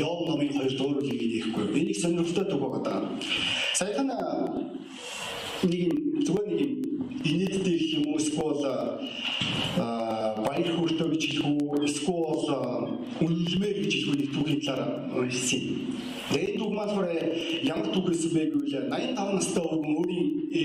[0.00, 1.64] Йов номын 2 дугаар бүлгийг нээхгүй.
[1.78, 2.98] Энийг сонирхолтой үг байгаа.
[3.78, 4.10] Саяхан
[5.70, 5.82] нэг
[6.26, 6.70] зүгээр нэг
[7.24, 8.62] инээдтэй гэх юм эсвэл
[10.44, 12.48] баяр хөөртэй гэж хэлэх үү эсвэл
[13.24, 15.62] үнэлмээр гэж хэлэх үү нэг түүхийн талаар уншсан.
[16.32, 16.94] Тэгээд үг маань
[17.62, 20.62] ямар түүх гэсэн бэ гэвэл 85 настай өвгөн өөрийн э,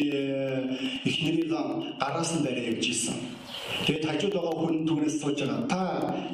[1.06, 1.52] эхнэрийг
[2.00, 3.18] гараас нь барья гэж хэлсэн.
[3.86, 5.66] Тэгээд хажууд байгаа хүн түүнээс сууж байгаа.
[5.70, 5.80] Та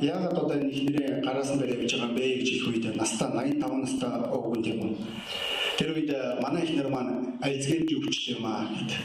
[0.01, 3.29] яагаад одоо энэ эхнэрээ гараас нь барья гэж байгаа юм бэ гэж хэлэх үед настаа
[3.31, 4.93] 85 настай өвгөн тийм үү.
[5.77, 6.11] Тэр үед
[6.43, 8.99] манай эхнэр маань альцгеймж өвчтэй юм аа гэдэг.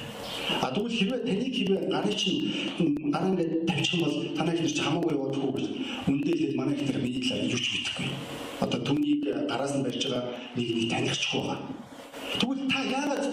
[0.63, 2.39] А тэгвэл хэрвээ таныг хэрвээ гарын чинь
[3.11, 5.67] гараа ингээд тавьчих юм бол танай ихнэр чи хамаагүй яваадгүй гэж
[6.11, 8.09] үндэ хэлээд манай ихнэр миний талаар юуч мэдэхгүй.
[8.65, 10.25] Одоо түүнийг гараас нь барьж байгаа
[10.57, 11.59] нэг нэг танихгүй байгаа.
[12.39, 13.25] Тэгвэл та яагаад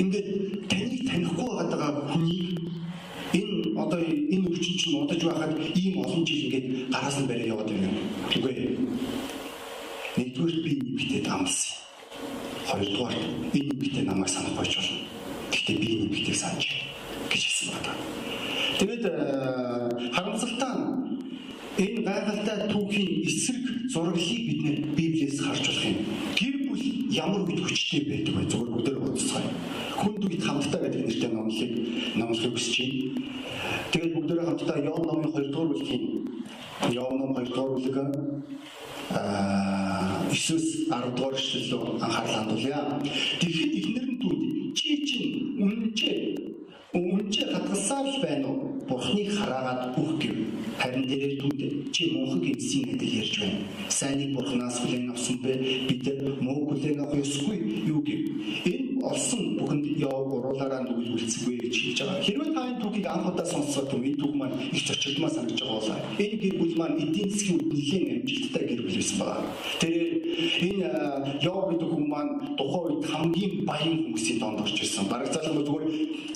[0.00, 0.28] ингээд
[0.68, 2.84] таныг танихгүй байгаа хүнийг энэ
[3.76, 7.90] одоо энэ өвчин чинь удаж байхад ийм олон жил ингээд гараас нь бариад яваад байна.
[8.36, 8.54] Үгүй.
[10.16, 11.74] Нэгдүгээр би нэмэгдээд амлсан.
[12.70, 13.16] Хоёрдугаар
[13.54, 14.98] энэ нэмэгдээ намайг санахгүй ч болно.
[15.50, 16.64] Гэхдээ би нэмэгдээ санаж
[17.30, 17.92] гэж хэлсэн байна.
[18.78, 19.14] Тэгээд э,
[20.14, 20.72] харамсалтай
[21.78, 25.98] энэ гайхалтай түүхийн эсрэг зураглалыг бид нэр Библиэс харж болох юм.
[26.38, 28.46] Тэр бүл ямар үед хүчтэй байдаг вэ?
[28.46, 29.50] Зүгээр бүгдээр бодцгаая.
[29.98, 31.72] Хүнд үед хамтдаа гэдэг нэртэй номлыг
[32.14, 33.10] номлохыг хүсэж байна.
[33.90, 36.04] Тэгээд бүгдээр хамтдаа Иов номын 2 дугаар бүлгийн
[36.94, 37.96] Иов ном 2 дугаар бүлэг
[39.10, 42.80] аа 9-10 дугаар эшлэл рүү анхаарал хандуулъя.
[43.42, 44.44] Тэгэхэд ихнэр нь түүнд
[44.78, 46.18] чи чинь үнэнчээ
[46.94, 48.74] үнэнчээ хатгалсаар л байна уу?
[48.88, 50.13] Бурхныг хараагаад бүх.
[50.84, 51.08] Харин
[51.40, 53.64] түүнд чи мунхан гинсийн гэдэл ярьж байна.
[53.88, 55.56] Сайныг бурхнаас хүлээн авсан бэ?
[55.88, 56.04] Бид
[56.44, 58.20] муу хүлээн авах ёсгүй юу гэв.
[58.68, 62.20] Энэ олсон бүхэнд яв уруулаараа нүгэлүүлцгүй гэж хэлж байгаа.
[62.20, 65.80] Хэрвээ та энэ түүхийг анх удаа сонсоод юм энэ түүх маань их зочигдмаа санагдаж байгаа
[65.80, 69.48] бол энэ гэр бүл маань эдийн засгийн нэлийн амжилттай гэр бүл байсан байна.
[69.80, 69.94] Тэр
[70.68, 70.88] энэ
[71.48, 75.08] яв гэдэг хүн маань тухайн үед хамгийн баян хүмүүсийн донд орж ирсэн.
[75.08, 75.88] Бараг залхуу зүгээр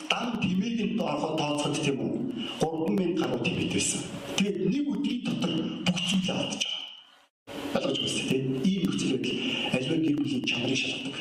[0.09, 2.17] дан тэмээгийн ороход тооцоход тийм үү
[2.65, 4.01] 3000 гаруй тэмээд байсан.
[4.39, 7.91] Тэгээд нэг өдрийн дотор бүх зүйл алдаж байгаа.
[7.91, 9.39] Ойлгож байна тийм ийм нөхцөл байдал
[9.75, 11.17] альва гэр бүлийн чанарыг шалгадаг.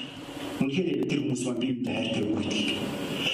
[0.62, 2.56] Үнэхээр тэр хүмүүс маань биетэй хайртай өгдөг.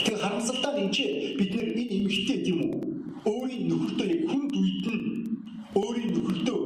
[0.04, 2.76] Тэгээ харамсалтай нь энэ бид нэр энэ эмэгтэй тийм үү
[3.28, 5.04] өөрийн нөхөртөө яг хүнд үед нь
[5.76, 6.60] өөрийн нөхөртөө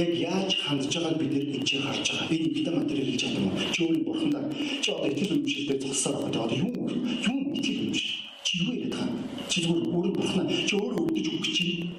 [0.00, 2.32] яг яаж хандж байгааг бид нэр энэ чинь харж байгаа.
[2.32, 3.52] Энэ эмэгтэй материал хийж чадсан юм.
[3.72, 4.44] Чи өөрийн бурхандаа
[4.80, 6.44] чи одоо итгэл үнэмшилтэй зогссоор байгаа.
[6.44, 8.12] Одоо юу юу итгэл үнэмшил.
[8.44, 9.08] Чи юу яриад байгаа?
[9.48, 11.90] Чи зүгээр өөрийн бурхнаа чи өөрөө өгдөж өгч чинь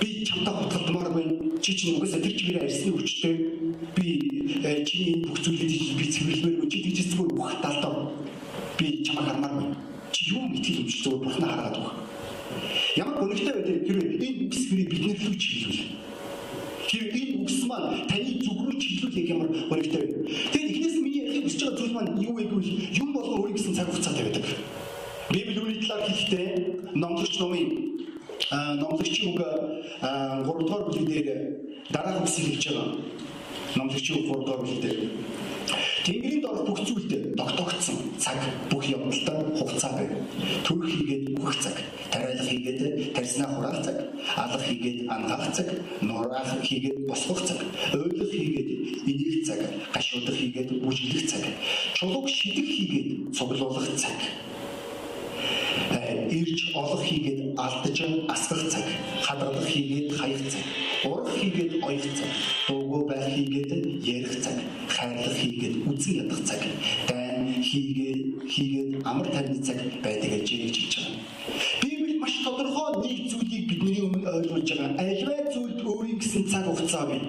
[0.00, 1.34] би чамдаа хутгалдмаар байна.
[1.60, 3.34] Чи чинь угаасаа тэр чигээр арьсны хүчтэй
[3.96, 4.06] би
[4.64, 8.12] э, чиний бүх зүйлийг би цэвэрлэмээр чи тийч зүгээр бүх талдаа
[8.78, 9.76] би чамаар хармаар байна.
[10.12, 12.04] Чи юу итгэл шиг зүгээр бурхнаа хараад байгаа.
[12.96, 15.80] Ямар гонигтай байдаг тэр энэ спирит бидний рүү чиглүүл.
[16.88, 20.14] Тэр энэ үгс маань таны зүг рүү чиглүүл яг ямар гонигтай вэ?
[20.52, 22.70] Тэгээд эхнээс миний ярих хүсэж байгаа зүйл маань юу вэ гэвэл
[23.02, 24.44] юм болго өөрийн гэсэн цаг хугацаатай байдаг.
[25.32, 26.46] Библи үүний талаар хэлэхдээ
[27.00, 27.68] номлогч номын
[28.80, 31.28] номлогчийн үг 3 дугаар бүлэг дээр
[31.90, 32.88] дараах үгсийг хэлж байгаа.
[33.76, 34.98] Номлогчийн үг 3 дугаар бүлэг дээр
[36.04, 38.38] Тэнгэрийн дор бүх зүйлд тогтогдсон цаг
[38.70, 40.12] бүх явдалтай хугацаа байв.
[40.62, 41.76] Төрөх хийгээд бүх цаг,
[42.12, 42.80] тариалах хийгээд
[43.16, 43.96] тарснаа хураах цаг,
[44.36, 45.68] алах хийгээд ангаах цаг,
[46.06, 47.58] нураах хийгээд босгох цаг,
[47.96, 48.68] ойлгох хийгээд
[49.10, 49.60] энийг цаг,
[49.94, 51.42] гашуудах хийгээд бүжиглэх цаг,
[51.96, 54.14] чулууг шидэх хийгээд цуглуулах цаг
[56.38, 57.98] ирж олох хийгээд алдаж
[58.34, 58.86] асгах цаг,
[59.26, 60.64] хадгалах хийгээд хаях цаг,
[61.10, 62.30] урах хийгээд оёх цаг,
[62.66, 63.72] дуугүй байх хийгээд
[64.16, 64.56] ярих цаг,
[64.88, 66.62] хайрлах хийгээд үзэн ядах цаг,
[67.08, 68.20] дайн хийгээд
[68.52, 71.18] хийгээд амар тайвны цаг байдаг гэж хэлж байгаа.
[71.82, 73.63] Библи маш тодорхой нэг зүйлийг
[74.06, 74.90] өмнө ойлгуулж байгаа.
[75.02, 77.22] Альва зүйлд өөрийн гэсэн цаг хугацаа бий.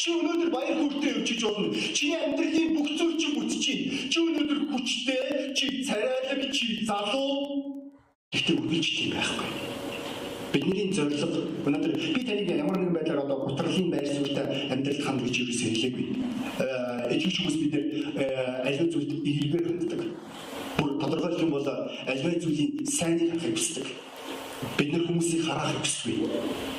[0.00, 1.68] Чи өнөөдөр баяр хөөртэй явж болно.
[1.96, 3.80] Чиний амьдралын бүх зүйл чи бүтчихээн.
[4.12, 5.22] Чи өнөөдөр хүчтэй,
[5.56, 7.82] чи царайлаг, чи залуу
[8.32, 9.48] Гэхдээ үргэлж тийм байхгүй.
[10.56, 15.34] Бидний зорилго өнөөдөр би таныг ямар нэгэн байдлаар одоо гутралын байр суурьтай амьдралд ханд гэж
[15.36, 16.06] юу гэсэн хэлээгүй.
[16.64, 17.74] Э ичгч хүмүүс бид
[18.64, 19.12] аливаа зүйлд
[19.68, 20.00] ханддаг.
[20.80, 21.68] Бүр тодорхойлох юм бол
[22.08, 23.86] аливаа зүйлийн сайныг харахыг хүсдэг.
[24.78, 26.16] Бид нар хүмүүсийг харахыг хүсдэг.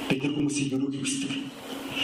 [0.10, 1.32] Бид нар хүмүүсийг өрөөхийг хүсдэг.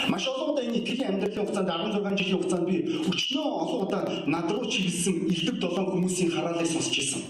[0.08, 2.76] Маш олон удаа энэ итгэлийн амьдралын хугацаанд 16 жилийн хугацаанд би
[3.10, 7.22] өчнөө олон удаа над руу чиглэсэн элдв долоон хүмүүсийн хараалыг сонсч ирсэн.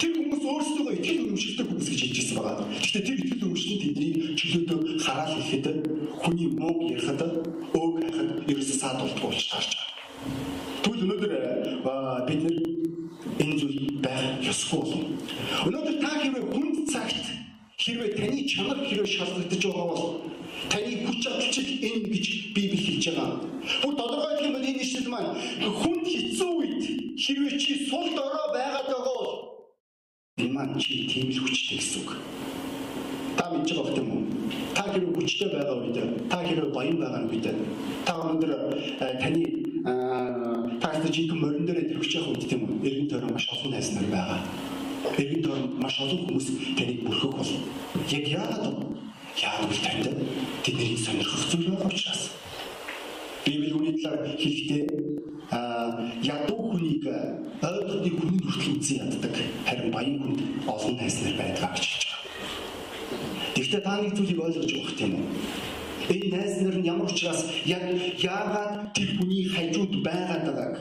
[0.00, 2.66] Тэр хүмүүс өөрсдөө итгэл үнэмшилтэй хүмүүс гэж хэлж байсан байгаа.
[2.82, 5.66] Гэхдээ тэр итгэл үнэмшил тэдний чөлөөдөө хараал ихэд
[6.20, 9.92] хүний мог ярихад өг хайхад ерөөсөө саад болтгоо болж таарч байгаа.
[10.82, 11.32] Тэгвэл өнөөдөр
[12.28, 12.56] бид нэр
[13.42, 15.02] энэ зүйл байх ёсгүй болов.
[15.66, 17.41] Өнөөдөр та хэрвээ хүнд цагт
[17.82, 20.06] хэрвээ таны чанар хэрвээ шалгагдаж байгаа бол
[20.70, 23.42] таны хүч чадал чиг энэ гэж Библи хэлж байгаа.
[23.82, 24.66] Бүр тодорхойлох юм бол
[25.10, 25.30] маань
[25.82, 26.82] хүнд хэцүү үед
[27.18, 29.30] хэрвээ чи сул дорой байгаад байгаа бол
[30.38, 32.10] энэ маань чи тийм л хүчтэй гэсэн үг.
[33.36, 34.22] Та мэдж байгаа юм уу?
[34.76, 35.98] Та хэрэг хүчтэй байгаа үед
[36.30, 37.46] та хэрэг баян байгаа үед
[38.06, 38.50] та өнөөдөр
[39.02, 42.86] э, таны э, та жинхэнэ морин дээр төрчих явах үед тийм үү?
[42.86, 44.38] Эргэн тойрон маш олон найз нар байгаа.
[45.02, 46.46] Эргэн тойрон маш олон хүмүүс
[46.78, 47.50] таныг бүрхэх бол
[48.08, 48.86] яг яагаад вэ?
[49.42, 50.06] Яагаад танд
[50.62, 52.22] тэдний сонирхох зүйл байгаа учраас.
[53.44, 54.82] Библи үүний талаар хэлэхдээ
[56.22, 57.04] ядуу хүнийг
[57.62, 59.34] ойлгохны хүн хүртэл үзэн яддаг.
[59.66, 60.40] Харин баян хүнд
[60.70, 62.30] олон найз нар байдаг гэж хэлж байгаа.
[63.58, 65.26] Гэхдээ та нэг зүйлийг ойлгож байгаа юм уу?
[66.14, 67.84] Энэ найз нар нь ямар учраас яг
[68.22, 70.74] яагаад тэр хүний хажууд байгаад байгааг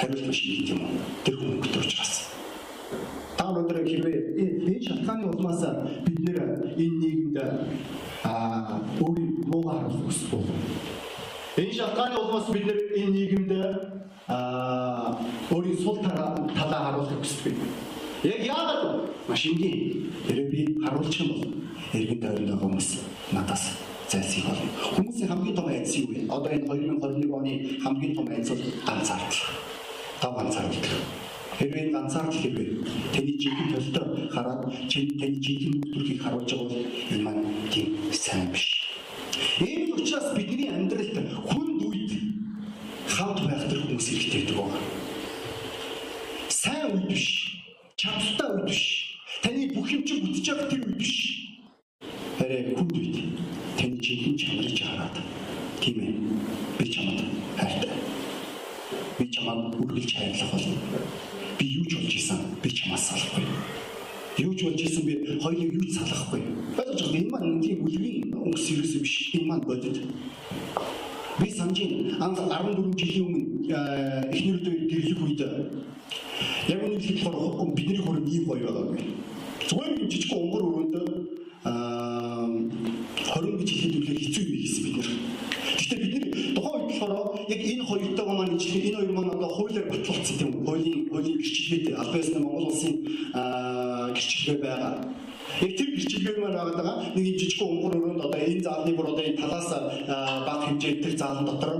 [0.00, 0.40] хариулт биш
[0.72, 0.80] юм?
[1.24, 2.32] Тэр өгдөг учраас.
[3.36, 5.60] Та өнөөдөр хэрвээ энэ шалтгааны улмаас
[6.04, 6.38] бид нэр
[6.76, 7.36] энэ нийгэмд
[8.24, 10.44] аа өөрийн муугаар хүсдэг.
[11.60, 13.52] Энэ шалтгааны улмаас бид нэр энэ нийгэмд
[14.28, 15.16] аа
[15.52, 17.56] өөрийн сул талаа харуулах хүсдэг.
[18.24, 21.44] Яг яагаад маш энгийн хэрэг би харуулчих юм бол
[21.96, 22.88] эргэн тойронд байгаа хүмүүс
[23.32, 23.64] надаас
[24.10, 24.68] зайлсхийх болно.
[24.96, 26.28] Хүмүүсийн хамгийн том айдас юу вэ?
[26.28, 27.52] Одоо энэ 2021 оны
[27.82, 29.69] хамгийн том айдас бол ганцаардал.
[30.20, 31.00] Тав ганцаардал.
[31.56, 32.70] Хэрвээ ганцаардал хэвээр
[33.12, 38.52] таны жинхэнэ төлтөө хараад чинь таны жинхэнэ төрхийг харуулж байгаа бол энэ маань тийм сайн
[38.52, 38.84] биш.
[39.64, 41.16] Энэ учраас бидний амьдралд
[41.48, 42.12] хүнд үед
[43.08, 44.80] хамт байх тэр хүмүүс хэрэгтэй гэдэг байна.
[46.52, 47.24] Сайн үед биш
[47.96, 48.82] чамтай үед биш.
[49.40, 51.16] Таны бүх юм чинь бүтэж байгаа тэр үед биш.
[52.36, 53.16] Харин хүнд үед
[53.80, 55.16] таны жинхэнэ чанарыг хараад
[55.80, 56.12] тийм ээ.
[56.76, 57.24] Би чамд
[57.56, 57.79] хайртай.
[59.20, 60.76] Би чамд үргэлж хайрлах болно.
[61.58, 63.44] Би юу ч болж исэн би чамаас салахгүй.
[64.40, 65.14] Юу ч болж исэн би
[65.44, 66.40] хоёулаа юу ч салахгүй.
[66.80, 69.14] Ойлгож байгаа энэ маань тийм үлгийн өнгөс ерөөс биш.
[69.36, 70.00] Энэ маань бодит.
[71.36, 73.76] Би санджийн анх 14 жилийн өмнө
[74.32, 75.40] эхнэрдөө гэрлэх үед
[76.68, 77.36] Яг үнийг хэлэхээр
[77.76, 79.20] бидний хөрөг ийм гоё байгаа юм.
[79.68, 80.96] Зүгээр жижиг унгар өрөөнд
[81.68, 82.48] аа
[83.36, 85.08] 20 гэж хэлэхэд хэцүү юм хийсэн бид нэр.
[85.76, 86.24] Гэхдээ бид нэр
[86.56, 90.50] тухайн үед болохоор яг энэ хоёртойгоо маань ижлэх энэ хоёр маань одоо хуулиар батлагдсан тийм
[90.54, 90.64] үү?
[90.66, 92.94] Хуулийн хуулийн гэрчлэлтэй аль биесны Монгол улсын
[93.34, 94.94] аа гэрчлэлтэй байгаа.
[95.60, 99.24] Яг тэр гэрчлэгээр маань байгаа нэг юм жижиг унгар өрөөнд одоо энэ заалны бүр одоо
[99.26, 99.68] энэ талаас
[100.46, 101.72] баг хэмжээ тэр заалан дотор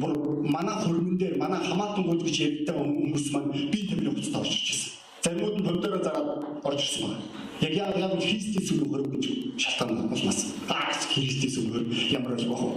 [0.00, 0.12] бүр
[0.48, 4.90] манай хөрмөн дээр манай хамаатангууд гэж ярьдаг хүмүүс маань би тэр хувцас орж ирж байсан.
[5.22, 6.28] Заримуд нь төвдөрөө зараад
[6.64, 7.24] орж ирсэн байна.
[7.60, 9.24] Яг яг яг Христийн сүнг хөрөг гэж
[9.60, 10.40] шалтгаан болмас.
[10.72, 12.74] Аа Христийн сүнг хөрөг ямар л бохоо.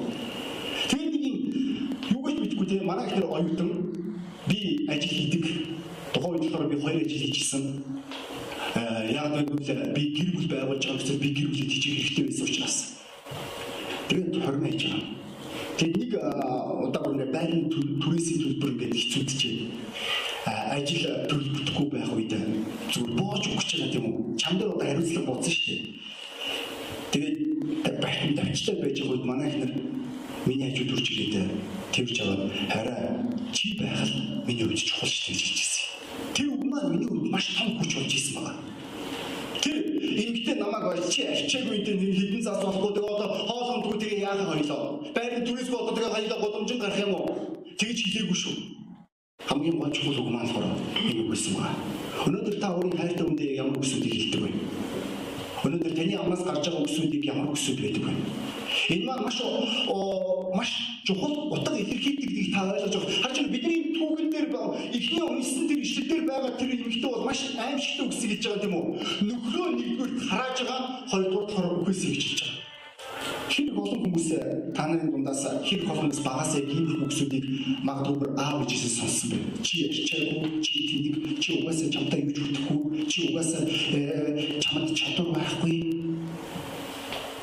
[2.66, 3.94] Юм те манай ихнэр оюутан
[4.48, 5.46] би ажил хийдэг.
[6.14, 7.84] Тухайн үед болохоор би хоёр ажил хийжсэн.
[8.76, 12.46] Э яг гэвэл би гэр бүл байгуулж байгаа гэсэн би гэр бүлэд хийчих хэрэгтэй байсан
[12.46, 12.78] учраас.
[14.10, 15.04] Тэгээд хормоо хийж байгаа.
[15.78, 16.12] Тэгээд нэг
[16.86, 17.70] удаа бүр байрны
[18.02, 19.58] түрээсийн төлбөр ингээд хэцүүдчихээ
[20.46, 22.34] ажил төрөл бүтэхгүй байх үед
[22.94, 24.38] зүгээр бооч өгч байгаа тийм үү?
[24.42, 25.82] Чам дээр одоо хариуцлага бууцсан шүү дээ.
[27.14, 27.38] Тэгээд
[28.02, 29.72] бахин давчлаа байж байгаа үед манай ихнэр
[30.46, 31.52] миний хажууд үрж ирээд
[31.94, 33.02] тэрж аваад хараа
[33.52, 34.14] чи байх л
[34.48, 35.84] миний хувьд чухал дээ гэж хэлсэн.
[36.34, 38.62] Тэр үг маань миний хувьд маш том хүч болж исэн байна.
[39.62, 39.78] Тэр
[40.24, 44.48] эмгтээ намайг олж чи арчаагүй дээ хэдэн зас болохгүй тэгээ одоо хоол хондгүй тэгээ яахаа
[44.54, 44.82] хоёлоо.
[45.16, 47.30] Байрны түрээс болоод тэгээ хоёлоо голомжин гарах юм уу?
[47.80, 48.76] Тэгж хэлээгүй шүү
[49.48, 50.66] хамгийн гол чухал үг маань болохоор
[50.98, 51.78] энэ үг гэсэн байна.
[52.26, 54.52] Өнөөдөр та өөрийн хайртай хүндээ ямар үгсүүдийг хэлдэг вэ?
[55.66, 58.14] Өнөөдөр таны амнаас гарч байгаа үгсүүдийг ямар үгсүүд байдаг вэ?
[58.90, 59.38] Энэ маань маш
[60.58, 60.70] маш
[61.06, 63.22] чухал утга илэрхийлдэг гэдгийг та ойлгож байгаа.
[63.24, 64.48] Харин ч бидний түүхэн дээр
[64.98, 68.76] эхний унсан тэр ишлэл дээр байгаа тэр эмэгтэй бол маш аимшигтай үгсийг хэлж байгаа тийм
[68.78, 68.86] үү?
[69.28, 72.64] Нөхрөө нэгдүгээр харааж байгаа, хоёрдугаар болохоор үхээсэй гэж хэлж байгаа
[73.56, 74.28] хэр олон хүмүүс
[74.76, 77.46] та нарын дундаас хэр олон хүмүүс багаас яг ийм хүмүүсүүдийг
[77.88, 79.64] магадгүй аав гэж хэлсэн сонссон байна.
[79.66, 85.74] Чи ярьчаагүй, чи тэнийг чи угаасаа чамтай ч хүрэхгүй, чи угаасаа э, чамд чадвар байхгүй.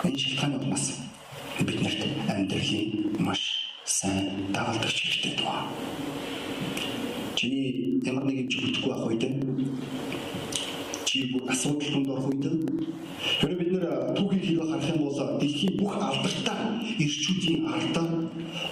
[0.02, 1.11] Энэ шалтгааны улмаас
[1.60, 3.40] бид нарт амьдралын маш
[3.84, 5.68] сайн дагалдагч хэрэгтэй даа.
[7.36, 9.24] Чиний ямар нэг юм чи бүтэхгүй байх үед
[11.04, 12.44] чи бүр асуудал донд орох үед
[13.40, 16.60] хэрэг бид нэр түүхийг хийх харах юм бол дэлхийн бүх алдартай
[17.04, 18.08] ирчүүдийн ардаа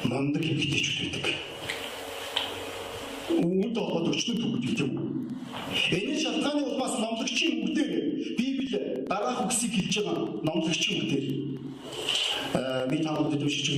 [0.08, 1.26] мундаг эмэгтэйчүүд байдаг.
[3.44, 4.94] Үүнд олгоод өчнө түүхүүд гэдэг юм.
[5.92, 7.92] Энэ шалтгааны улмаас номлогчийн үгдээр
[8.38, 8.78] Библи
[9.10, 10.16] дараах үгсийг хэлж байгаа
[10.48, 11.49] номлогчийн үгдээр
[12.90, 13.68] би таамаг дэвшиж.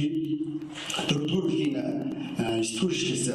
[1.08, 1.74] Дөрөвдүгээр бүлгийн
[2.38, 3.26] 9-р эшлээс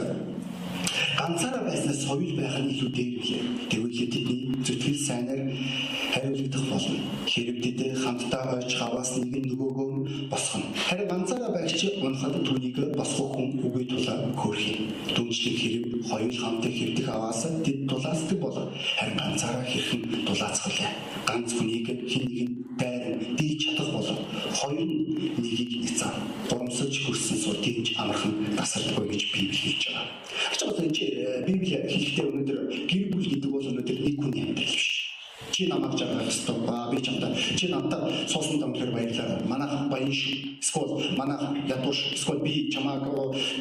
[1.18, 3.44] ганцаараа байснаас соёл байх нь илүү дээр билээ.
[3.70, 5.42] Тэгвэл тэдний зүтгэл сайнаар
[6.14, 6.98] хариулагдах болно.
[7.32, 9.90] Хэрэг тэд хамтдаа ойч хаваас нэг нь нөгөөгөө
[10.32, 10.68] босгоно.
[10.88, 14.82] Харин ганцаараа байх чи унахад түүнийг босгох хүн үгүй тулаа хөөрх юм.
[15.16, 18.58] Дүнжлэг хэрэг хоёр хамтыг хэвдэх аваас тэд дулаацдаг бол
[18.98, 20.92] харин ганцаараа хэрхэн дулаацгалаа.
[21.28, 22.97] Ганц хүнийг хэн нэгэн бол
[24.58, 24.82] хоёр
[25.38, 26.12] нэгийг нэцээ.
[26.50, 30.06] Гурамсаж хөрсөн сул тийж амархан тасардгүй гэж Библи хэлж байгаа.
[30.52, 32.60] Ачаа энэ Библи хэлэхдээ өнөөдөр
[32.90, 34.88] гэр бүл гэдэг бол өнөөдөр нэг хүний амьдрал биш.
[35.54, 39.42] Чи намайг жаргах ёстой ба би чамтай чи намтай суусан тамхэр баярлаа.
[39.46, 43.06] Манайх баян шүү эсвэл манайх ядууш эсвэл би чамааг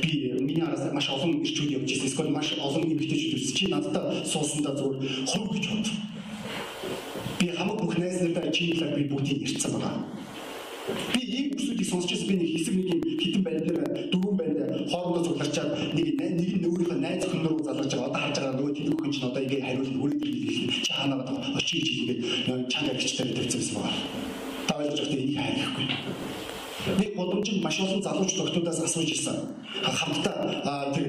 [0.01, 3.57] би миний араас маш олон ирчүүд явж ирсэн эсвэл маш олон эмэгтэйчүүд ирсэн.
[3.57, 5.87] Чи надтай суусандаа зүгээр хөрөг гэж бод
[7.39, 10.05] би хамаг бүх найз нартай чиний талаар би бүгдийг ярьсан байна
[10.87, 14.57] Би ийм бүсүүдийг сонсч байсан би нэг хэсэг нэг юм хитэн байдлаар дөрвөн байд
[14.91, 18.75] хоорондоо цугларчаад нэг нэг нь өөрийнхөө найз охин руу залгаж байгаа одоо харж байгаа нөгөө
[18.77, 20.71] тэнд өхөн чинь одоо ингээ хариулт ирлээ.
[20.87, 21.29] Чи ханаад
[21.59, 22.21] очиж чи ингээд
[22.71, 24.01] чанга гिचтэй тавьсан байсан байна.
[24.69, 25.87] Та ойлгож байгаа энийг хайхгүй.
[27.03, 29.37] Нэг бодомжинд маш олон залууч тогтуудаас асууж ирсэн.
[29.83, 31.07] Хамтдаа тэр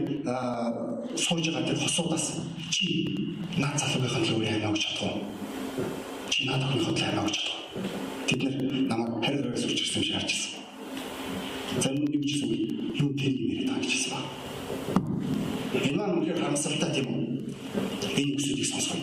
[1.21, 2.25] сууж байгаа тэр хосуудаас
[2.73, 3.13] чи
[3.61, 5.21] наад залуугийнхаа төлөв яана гэж чадах уу?
[6.33, 7.67] Чи наад охиныхоо төлөв яана гэж чадах уу?
[8.27, 8.55] Тэд нэр
[8.89, 9.46] намайг харьяараа
[10.03, 10.53] шиг харж ирсэн.
[11.81, 12.49] Зарим нь ч гэсэн
[13.01, 14.21] юу тэр юм яриад байгаа гэж хэлсэн ба.
[15.77, 17.23] Энэ маань үнэхээр харамсалтай тийм үү?
[18.17, 19.01] Энэ үгсүүдийг сонсгоо.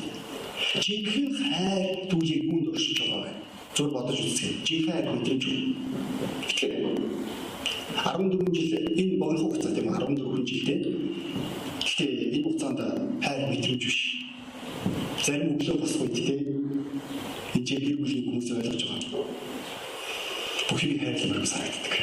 [0.84, 3.34] Жинхэнэ хайр түүнийг үүнд өршиж байгаа бай.
[3.76, 4.48] Зүр бодож үзье.
[4.66, 5.44] Жинхэнэ хайр мэдрэмж.
[6.48, 6.74] Тэгэхээр
[7.94, 10.78] 14 жил энэ богино хугацаа тийм 14 жилдээ.
[11.84, 12.80] Гэхдээ энэ хугацаанд
[13.22, 14.00] хайр мэдрэмж биш.
[15.24, 16.42] Зарим өглөө үед тийм
[17.54, 19.24] энэ гэр бүлийн хүмүүс ойлгож байгаа.
[20.84, 21.94] Бүхнийг хайрлах санагддаг.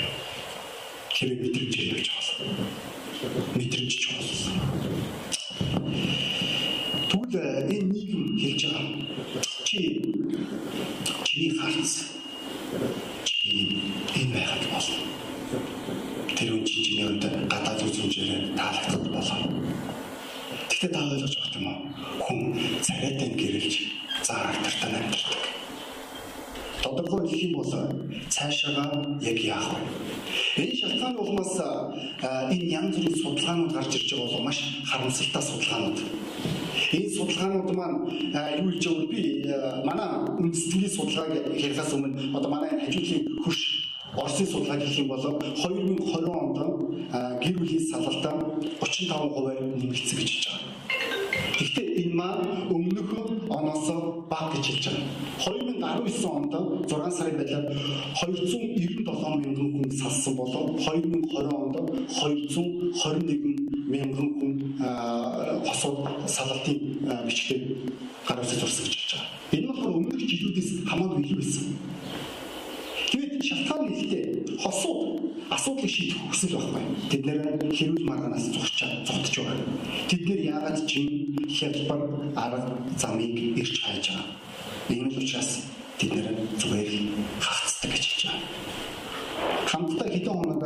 [1.14, 2.66] Хэрэг мэдрэмж ярьж байгаа.
[3.54, 4.30] Мэдрэмж ч бол.
[7.10, 8.90] Тэгвэл э, энэ нийгэм хэлж байгаа.
[9.70, 9.78] Чи
[11.30, 12.10] чиний харц
[13.22, 13.54] чи
[14.18, 14.98] энэ байхад болно.
[16.34, 17.22] Тэр үн чи чиний үед
[17.54, 19.46] гадаад үзмжээр таалагдах болно.
[20.74, 21.80] Тэгтээ та ойлгож байгаа юм уу?
[22.26, 22.40] Хүн
[22.82, 23.76] царайтай гэрэлж
[24.26, 25.62] заарагтартаа амьдардаг.
[26.82, 27.72] Тодорхой хэлэх юм бол
[28.30, 28.86] цаашаага
[29.22, 29.70] яг яах
[30.58, 30.64] вэ?
[30.64, 31.56] Энэ шалтгаан улмаас
[32.54, 36.00] энэ янз бүрийн судалгаанууд гарч ирж байгаа бол маш харамсалтай судалгаанууд.
[36.91, 38.00] Энэ судалгаанууд маань
[38.60, 39.05] юу гэж вэ?
[39.12, 39.22] Би
[39.88, 40.10] манай
[40.43, 43.62] үндэсний судалгааг ярихаас өмнө одоо манай хажуудлын хөрш
[44.12, 46.58] Оросын судалгааг хэлэх юм бол 2020 онд
[47.39, 48.36] гэр бүлийн салалтаа
[48.84, 51.31] 35% нэмэгдсэн гэж хэлж байгаа.
[51.62, 53.10] Гэхдээ энэ маань өмнөх
[53.53, 53.88] оноос
[54.32, 56.01] бага гэж хэлж байгаа.
[56.01, 56.53] 2019 онд
[56.89, 57.65] 6 сарын байдлаар
[58.18, 61.75] 297 мянган хүн салсан болоо 2020 онд
[62.18, 63.62] 221
[63.94, 64.53] мянган хүн
[65.68, 66.80] хосууд салалтын
[67.30, 67.63] бичгээр
[68.25, 69.30] гараас зурсан гэж хэлж байгаа.
[69.53, 71.65] Энэ бол өмнөх жилүүдээс хамаагүй илүү байсан.
[73.48, 74.24] Шалтгаан ихтэй
[74.62, 75.02] хосууд
[75.50, 76.84] асуудлыг шийдэх хүсэл байхгүй.
[77.10, 77.40] Тэд нэр
[77.78, 79.66] хэрүүл маргаанаас зогсчаа зогтож байгаа.
[80.10, 80.92] Тэд нэр яагаад ч
[81.58, 82.02] хялбар
[82.44, 84.28] арга замыг ирж хайж байгаа.
[84.94, 85.52] Энэ учраас
[86.00, 86.28] тэд нэр
[86.62, 86.90] зүгээр
[87.42, 88.46] хагцдаг гэж хэлж байгаа.
[89.72, 90.64] Хамтдаа хэдэн хоног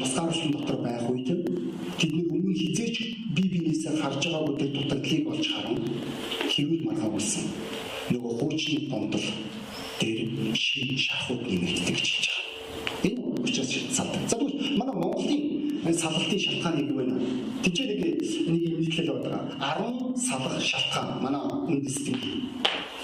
[0.00, 1.28] тусгаарлалтын дотор байх үед
[1.98, 2.96] тэд нэр өмнө хизээч
[3.34, 5.78] бие биенээсээ харж байгаа бүдэг дутагдлыг олж харан
[6.52, 7.44] хэрүүл маргаа үлсэн.
[8.10, 9.26] Нөгөө хуучны бомдол
[10.00, 12.50] дээр шин шахууд нэмэгддэг гэж хэлж байгаа.
[13.04, 14.22] Энэ учраас салдаг.
[14.30, 17.16] За тэгвэл манай Монголын салалтын шалтгаан нэг байна.
[17.62, 18.00] Тэжээ нэг
[18.48, 19.44] нэг юм нийтлэл байгаа.
[19.60, 22.16] 10 салах шалтгаан манай үндэстэн.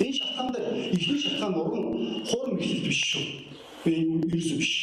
[0.01, 1.85] Энэ шалтгаан дээр ихний шалтгаан уран
[2.29, 3.25] хуурм эхлэл биш шүү.
[3.85, 4.75] Энэ ерөөсөө биш.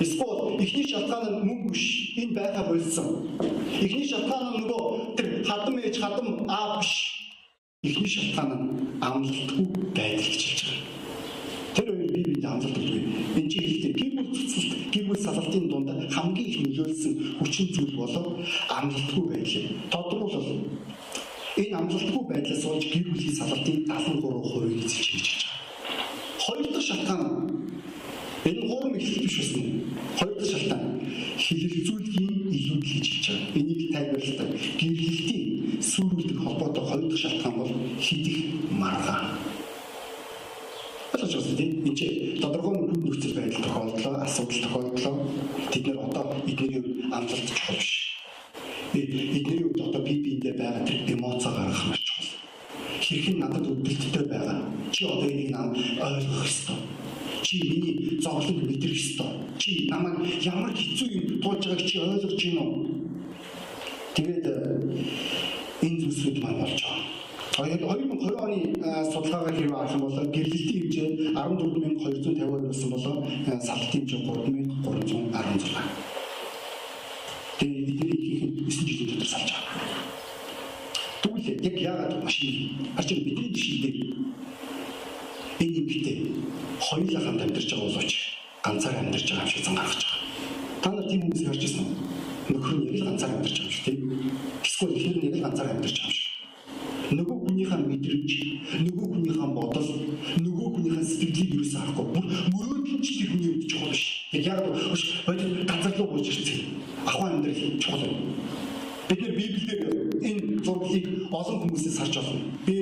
[0.00, 1.86] Эсвэл ихний шалтгаан нь мөнгө биш.
[2.20, 3.08] Энэ байха болсон.
[3.80, 6.92] Ихний шалтгаан нь нөгөө тэр хадам ээж хадам аа биш.
[7.82, 8.68] Ихний шалтгаан нь
[9.00, 11.01] амлалтгүй байдал гэж хэлж байгаа.
[11.74, 13.00] Тэр хоёр бие биендээ хамтардаг үе.
[13.38, 17.96] Энэ чи хэлдэг гэр бүл цэцэлт, гэр бүл салалтын дунд хамгийн их нөлөөлсөн хүчин зүйл
[17.96, 18.14] бол
[18.76, 19.68] амлалтгүй байдал.
[19.92, 20.50] Тодорхойлол
[21.56, 25.52] энэ амлалтгүй байдлаас болж гэр бүлийн салалтын 73% эзэлж хийж байгаа.
[26.44, 27.22] Хоёр дахь шалтгаан
[28.48, 29.64] энэ гурван эхлэл биш байсан.
[30.18, 30.84] Хоёр дахь шалтгаан
[31.40, 33.56] хилэлцүүлгийн илүүд хийж байгаа.
[33.56, 34.48] Энийг тайлбарлалтай.
[34.80, 35.44] Гэрлэлтийн
[35.80, 38.38] сүрүүлдэг холбоотой хоёр дахь шалтгаан бол хидих
[38.76, 39.51] маргаан
[41.12, 42.06] ойлгож байна тийм энэ чи
[42.40, 45.14] тодорхой хүн нөхцөл байдал тохиолдлоо асуудал тохиолдлоо
[45.72, 46.80] тэд нэр одоо эдний
[47.12, 47.90] амлалт чухал биш.
[48.94, 52.30] Эдний үед одоо би биендээ байгаа тэр эмоц гаргах маш чухал.
[53.04, 54.58] Хэрхэн надад өвдөлттэй байгаа?
[54.94, 56.80] Чи одоо энийг нам ойлгох ёстой?
[57.42, 59.30] Чи миний зовлон мэдрэх ёстой?
[59.58, 63.02] Чи намайг ямар хэцүү юм туулж байгааг чи ойлгож байна уу
[64.16, 64.46] тэгээд
[65.82, 67.21] энэ зүйлсүүд маань болж байгаа
[67.52, 68.58] 2020 оны
[69.12, 73.16] судалгаагаар хэрэг авах юм бол гэрлэлтийн хэмжээ 14250 байсан болоо
[73.60, 75.76] салтын хэмжээ 3316.
[77.58, 79.76] Тэгээд бидний ихэнх нь 9 жилийн дотор салж байгаа.
[81.22, 82.52] Тэгвэл яг яагаад машин
[82.96, 83.96] харж бидний жишээ дээр
[85.60, 86.16] энэ эмэгтэй
[86.80, 88.12] хоёулаа хамт амьдарч байгаа боловч
[88.64, 90.20] ганцаар амьдарч байгаа шиг зан гаргаж байгаа.
[90.82, 91.96] Та нар тийм хүмүүсийг харж ирсэн үү?
[92.52, 94.00] Нөхөр нь яг л ганцаар амьдарч байгаа юм шиг тийм.
[94.64, 96.21] Эсвэл эхнэр нь яг л ганцаар амьдарч байгаа юм шиг.
[112.02, 112.42] Харж байна.
[112.66, 112.74] Би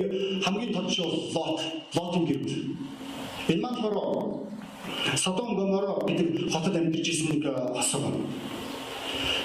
[0.43, 1.61] хамгийн тодш бол Лот,
[1.95, 2.57] Лотын гэр бүл.
[3.49, 4.49] Энэ маань болохоор
[5.15, 8.25] Содом Гоморо гэдэг хотод амьдарч ирсэн нэг хосог байна.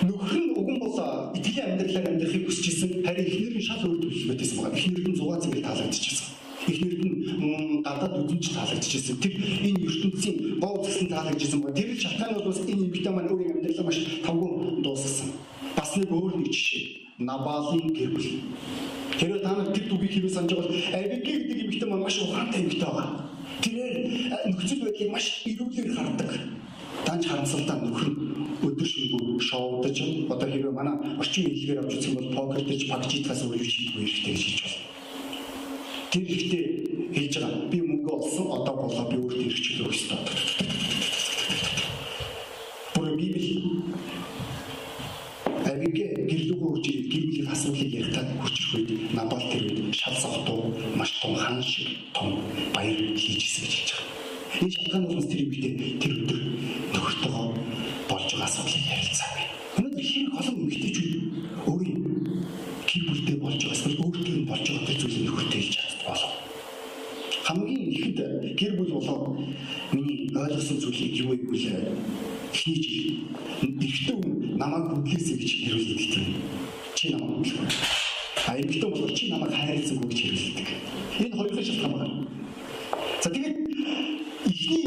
[0.02, 0.96] Нөхөр нь уган бол
[1.36, 2.90] итгэлийн амьдралаар амьдрахыг хүсэж исэн.
[3.04, 4.76] Харин эхнэр нь шал өөр төлөвлөлт байсан байна.
[4.76, 6.28] Эхнэр нь зугаа зэнгэл таалагдчихсан.
[6.68, 9.16] Эхнэр нь гадаад үзэнч таалагдчихсан.
[9.20, 11.76] Тэр энэ ертөнцийн гоо үзсэн таалагдчихсан байна.
[11.76, 14.50] Тэр шалтгаан бол энэ эмэгтэй маань өөрийн амьдралаа маш тавгүй.
[14.50, 14.65] Бас
[15.96, 16.84] нэг өөр нэг жишээ.
[17.18, 18.28] Набалын гэр бүл.
[19.18, 22.84] Тэр та нар тэр дүгийг хэрэг санаж бол Абиги гэдэг эмэгтэй маань маш ухаантай эмэгтэй
[22.84, 23.08] байгаа.
[23.64, 23.94] Тэрээр
[24.52, 26.30] нөхцөл байдлыг маш эрүүлэр хардаг.
[27.06, 28.08] Данч харамсалтай нөхөр
[28.66, 29.96] өдөр шөнөгүй шоудаж
[30.28, 34.04] одоо хэрэг манай орчин хэлгээр авч юм бол покер дэж пагчитаас өөр юу хийх вэ
[34.04, 34.84] хэрэгтэй гэж хэлж байна.
[36.12, 36.64] Тэр ихтэй
[37.16, 37.68] хэлж байгаа.
[37.72, 40.20] Би мөнгө олсон одоо болоо би өөртөө хэрэгчлэх ёстой.
[48.76, 52.40] Үед Набал тэр үед шал согтуу маш том хан шиг том
[52.74, 54.16] баяр хийжсэн гэж хэлж байгаа.
[54.60, 56.40] Энэ шалтгаан нь тэр үедээ тэр өдөр
[56.92, 57.46] нөхөртөөгөө
[58.08, 59.44] болж байгаа асуудлыг ярилцаагүй.
[59.76, 61.12] Өнөөдөр хэрэг олон эмэгтэйчүүд
[61.68, 62.00] өөрийн
[62.88, 66.32] гэр бүлтэй болж байгаа эсвэл өөртөө болж байгаа тэр зүйлийг нөхөртөө хэлж чаддаг болов.
[67.46, 68.18] Хамгийн ихэнд
[68.60, 69.18] гэр бүл болоо
[69.92, 71.68] миний ойлгосон зүйлийг юу вэ гэвэл
[72.52, 73.06] эхний жил
[73.60, 74.18] эртөө
[74.60, 76.26] намайг хүндлээсэй гэж хэрүүлдэг тийм.
[76.96, 77.95] Чи намайг хүндлэв.
[78.36, 80.68] А эртөө бол чи намайг хайрласангүй гэж хэрүүлдэг.
[81.24, 82.26] Энэ хоёрын шалтгаан байна.
[83.22, 83.56] За тэгээд
[84.50, 84.86] эхний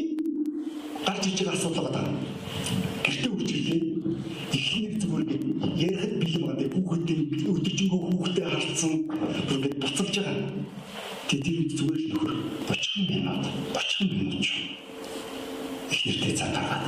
[1.06, 2.14] гарч иж байгаа асуудал байгаа.
[3.04, 3.82] Гэртээ үржилээ.
[4.54, 5.26] Эхний зүгээр
[5.86, 6.68] ярихад бэлэн байгаа.
[6.78, 7.18] Хүүхдээ
[7.50, 8.94] өдөржингөө хүүхдээ харцсан.
[9.50, 10.38] Ингээд буцалж байгаа.
[11.30, 12.32] Тэгээд зүгээр л нөхөр
[12.70, 14.46] 30 минут 30 минут
[15.94, 16.86] эхнэртэй цаг гаргаад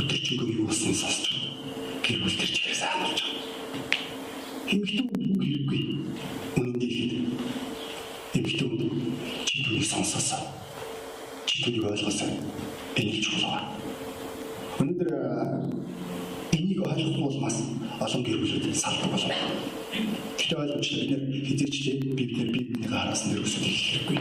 [0.00, 1.24] өдөржингөө юу болсон сонсч
[2.04, 3.52] гэр бүл төр чигээр сайн болж байгаа.
[4.72, 5.80] Эмэгтэй хүн хэрэггүй.
[6.56, 7.12] Үнэндээ ихэд
[8.36, 8.80] эмэгтэй хүн
[9.44, 10.42] чи түүнийг сонсоосаа.
[11.62, 12.28] Ойлгосоо.
[12.96, 13.68] Энэ чухал байна.
[14.82, 15.10] Өнөөдөр
[16.58, 17.56] энийг ойлгохгүй бол бас
[18.02, 19.30] олон гэр бүлүүд салдаг болов.
[20.38, 24.18] Гэтэ ойлгомжтой бид нэр хизээчлээ бид нэр бидний хараас нэр өсөх хэрэггүй.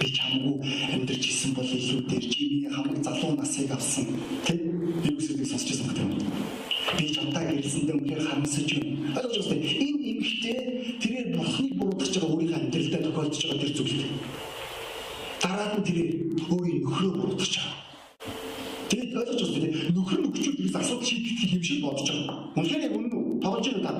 [0.00, 0.56] Би чамгүй
[0.92, 4.06] амьдарч исэн бол илүү дээр чи миний хамаг залуу насыг авсан.
[4.44, 4.52] Тэ?
[5.00, 6.20] Би үсэдийг сонсчихсан гэдэг юм.
[6.98, 9.16] Би чамтай гэрэлсэндээ үнээр харамсаж байна.
[9.16, 9.64] Ойлгож байна.
[9.64, 10.58] Энэ эмэгтэй
[11.00, 14.04] тэрээр бурхныг буруутгаж байгаа өөрийнхөө амьдралдаа тохиолдож байгаа тэр зүйл.
[15.42, 16.11] Дараад нь тэрээр
[16.52, 17.76] өөрийн нөхрөө буруутгаж байгаа.
[18.88, 19.68] Тэгээд ойлгож байна.
[19.96, 22.36] Нөхөр нь өчигдөр тэрс асуудал шийдэх юм шиг бодож байгаа.
[22.56, 23.24] Үнэхээр яг үнэн үү?
[23.40, 23.92] Тоглож байна та.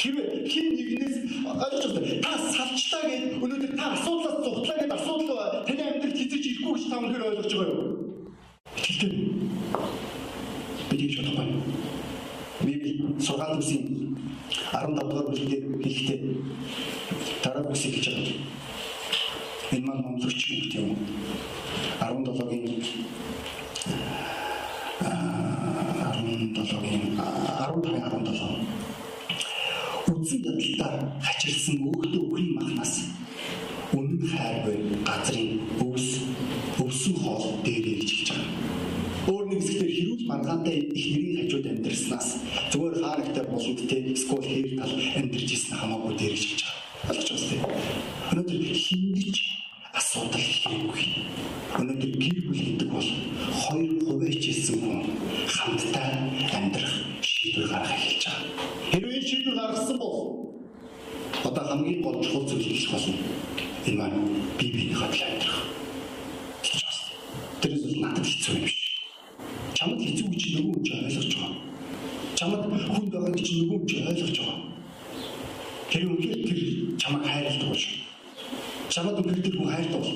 [0.00, 2.24] Хэрвээ хин нэгнээс ойлгож байна.
[2.24, 6.96] Та салчлаа гэж өнөөдөр та асуудлаас зугтлаа гэж асуудал таны амьдралд хизэж ирэхгүй гэж та
[6.98, 7.88] үнэхээр ойлгож байгаа юу?
[8.78, 9.12] Итгэлтэй.
[10.88, 11.94] Би тэгж бодохгүй.
[12.64, 14.16] Библи сургаал үсгийн
[14.72, 16.20] 15 дугаар бүлгээр хэлэхдээ
[17.44, 18.32] дараа үсэг гэж байна.
[19.74, 20.88] Энэ маань номлогч юм тийм.
[20.94, 21.33] 17-гийн
[31.20, 32.94] хачирсан өөхтө өхний махнаас
[33.94, 35.50] үнэн хайргүй газрын
[35.86, 36.08] өвс
[36.82, 38.50] өвсөн хоол гэж хэлж байгаа.
[39.30, 42.28] Өөр нэг хэсгээр хэрүүл маргаантай их нэрийн хажууд амьдрснаас
[42.72, 46.84] зүгээр хаарагтай болонд те скол хээр тал амьдрж исэн хамаагүй дээр хэлж байгаа.
[47.04, 47.62] Ойлгож байна тийм.
[48.32, 49.36] Өнөөдөр хингэж
[49.94, 51.04] асуудал хэрэггүй.
[51.78, 53.10] Өнөөдөр гэр бүл гэдэг бол
[63.84, 64.18] Энэ маань
[64.58, 65.60] бие биенийхээ төлөө амьдрах.
[66.64, 67.02] гэж байна.
[67.60, 68.76] Тэрээс бол надад хэцүү юм биш.
[69.76, 71.52] Чамд хэцүү гэж нөгөө хүн чинь ойлгож байгаа.
[72.38, 74.58] Чамд хүн байгаа гэж нөгөө хүн чинь ойлгож байгаа.
[75.90, 76.60] Тэр үнээр тэр
[77.00, 78.04] чамайг хайрладаг болж байна
[78.94, 80.12] чамд өгөгдөг хүн хайртай бол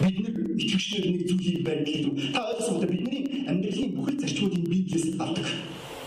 [0.00, 5.46] бид нар итгэгчнэр нэг зүйлийг баримтлах та ойлгосон үү бидний амьдралын бүхэл зарчмуудыг библиэс авдаг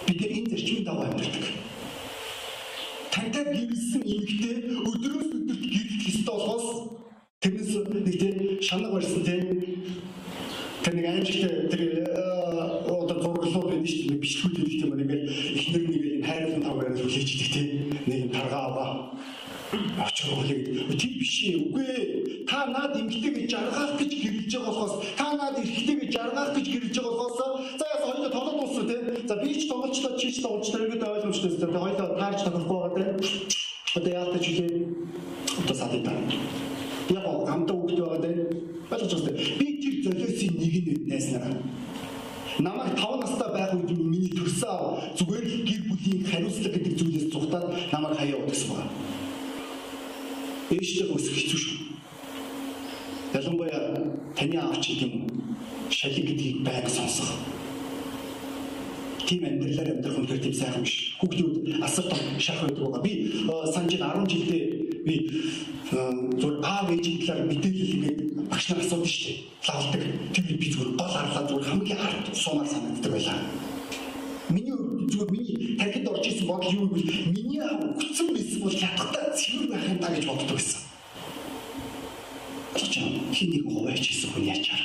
[0.06, 1.46] бид нар энэ зарчмын дагуу амьдардаг
[3.14, 4.56] тантай гэрэлсэн эмэгтэй
[4.90, 5.30] өдрөөс
[14.90, 15.26] өдөр ингээд
[15.58, 17.70] эхнэр нэг юм хайрлан тав байрал хүлээж идэх тийм
[18.08, 18.92] нэг юм таргаа аваа.
[20.02, 20.64] Очоо хүлээд
[20.98, 22.06] тийм биш ээ үгүй ээ.
[22.50, 26.66] Та наад эмгтэй гэж жаргах гэж гэрэлж байгаа болохоос та наад эрэгтэй гэж жаргах гэж
[26.74, 27.38] гэрэлж байгаа болохоос
[27.80, 29.04] за яс хоёулаа тоглоод дуусна тийм.
[29.30, 31.52] За би ч тоглолцлоо чи ч тоглолцлоо гэдэг ойлгомжтой.
[31.54, 32.10] За хоёулаа
[32.70, 33.10] байгаа тийм.
[33.98, 34.74] Одоо яалтаж хэлээ.
[35.60, 36.18] Одоо садыг таа.
[37.10, 38.40] Яг гамдаа үгтэй байгаа тийм.
[38.94, 39.42] Ойлгож байна.
[39.60, 41.58] Би тэр золиосын нэг нь найснараа
[42.60, 47.68] Намайг 5 настай байх үед миний төрсөн зүгээр л гэр бүлийн хариуцлага гэдэг зүйлээс зүхтаад
[47.94, 48.92] намайг хаяа удагсан байна.
[50.76, 51.78] Ээжтэй өсөх хэцүү шүү.
[53.32, 53.80] Ялангуяа
[54.36, 55.14] таны аав чи тийм
[55.88, 57.32] шалиг гэдгийг байг сонсох.
[59.30, 61.14] Тийм амьдралаар амьдрах нь тийм сайхан биш.
[61.22, 63.06] Хүүхдүүд асар том шах байдаг байгаа.
[63.06, 63.14] Би
[63.70, 64.64] санаж 10 жилдээ
[65.06, 65.16] би
[66.42, 69.38] зүгээр аав ээжийн талаар мэдээлэл ингээд багш нар шүү дээ.
[69.70, 70.04] Лавлдаг.
[70.34, 73.38] Тэр би зүгээр гол харлаа зүгээр хамгийн ард суумаар санагддаг байлаа.
[74.50, 74.74] Миний
[75.14, 79.70] зүгээр миний тархинд орж исэн бодол юу гэвэл миний аав өгцөн байсан бол ятгатаа цэвэр
[79.70, 80.82] байх юм даа гэж боддог байсан.
[83.38, 84.82] Хин нэг хуваач хийсэн хүн ячаар.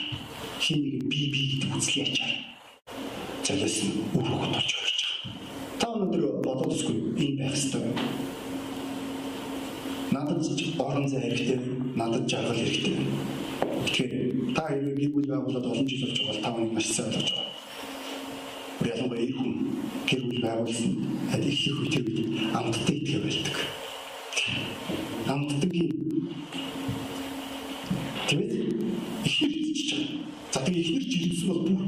[0.61, 2.54] Хин нэг би би гэдэг үзэл ячаар.
[3.45, 3.61] Нь
[4.17, 5.33] үр болж орж байгаа.
[5.81, 8.33] Та өнөөдөр бодоодсгүй ийм байх хэрэгтэй
[10.15, 10.41] надад
[10.79, 11.61] орон зай хэрэгтэй,
[11.97, 12.97] надад жаргал хэрэгтэй.
[13.85, 14.13] Тэгэхээр
[14.57, 17.31] та хэрэг гэр бүл байгуулаад олон жил болж байгаа бол та бүхэн маш сайн ойлгож
[17.35, 17.53] байгаа.
[18.91, 19.53] Ялангуяа их хүн
[20.09, 20.93] гэр бүл байгуулсан
[21.35, 22.21] аль их их үетэй үед
[22.57, 23.57] амттай итгэе байлдаг.
[25.33, 25.91] Амтдаг юм.
[28.29, 28.55] Тэгвэл
[29.29, 30.09] ихэр хийж байгаа.
[30.53, 31.83] За тэгээ ихэр жирэмсэн бол бүр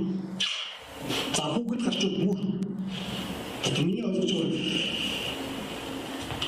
[1.37, 2.40] за хүүхэд гарчууд бүр
[3.85, 5.07] миний ойлгож байгаа.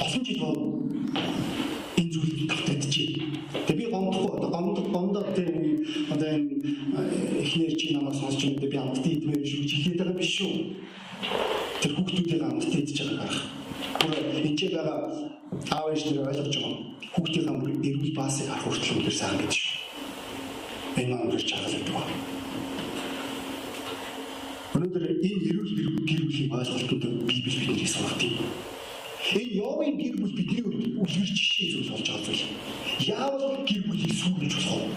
[0.05, 0.61] Олон жил бол
[1.99, 3.23] энэ зүйлийг давтагдчихэ.
[3.66, 6.53] Тэгээ би гомдохгүй гомдох гомдоо тийм одоо энэ
[7.42, 10.55] эхнэр чи намайг сонсч байгаа би амттай идмээр шүү чихээд байгаа биш шүү.
[11.83, 13.42] Тэр хүүхдүүдийн амттай идж байгааг харах.
[14.01, 14.12] Бүр
[14.47, 14.99] энэ байгаа
[15.75, 16.77] аав ээж тэр ойлгож байгаа.
[17.14, 19.55] Хүүхдийн ам эрүүл баасыг харах хүртэл үнээр сайн гэж.
[20.99, 22.14] Энэ маань үнээр чагалдаг байна.
[24.79, 25.73] Өнөөдөр энэ эрүүл
[26.09, 28.23] гэр бүлийн ойлголтуудыг Библи биднийг сургав.
[28.23, 32.44] Энэ Йовын гэр бүл бидний үлгэр жишээ зүйл болж байгаа зүйл.
[33.03, 34.88] Яавал гэр бүлийг сүргэж болох вэ?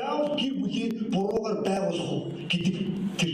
[0.00, 2.76] Яавал гэр бүлийг буруугаар байгуулах вэ гэдэг
[3.20, 3.32] тэр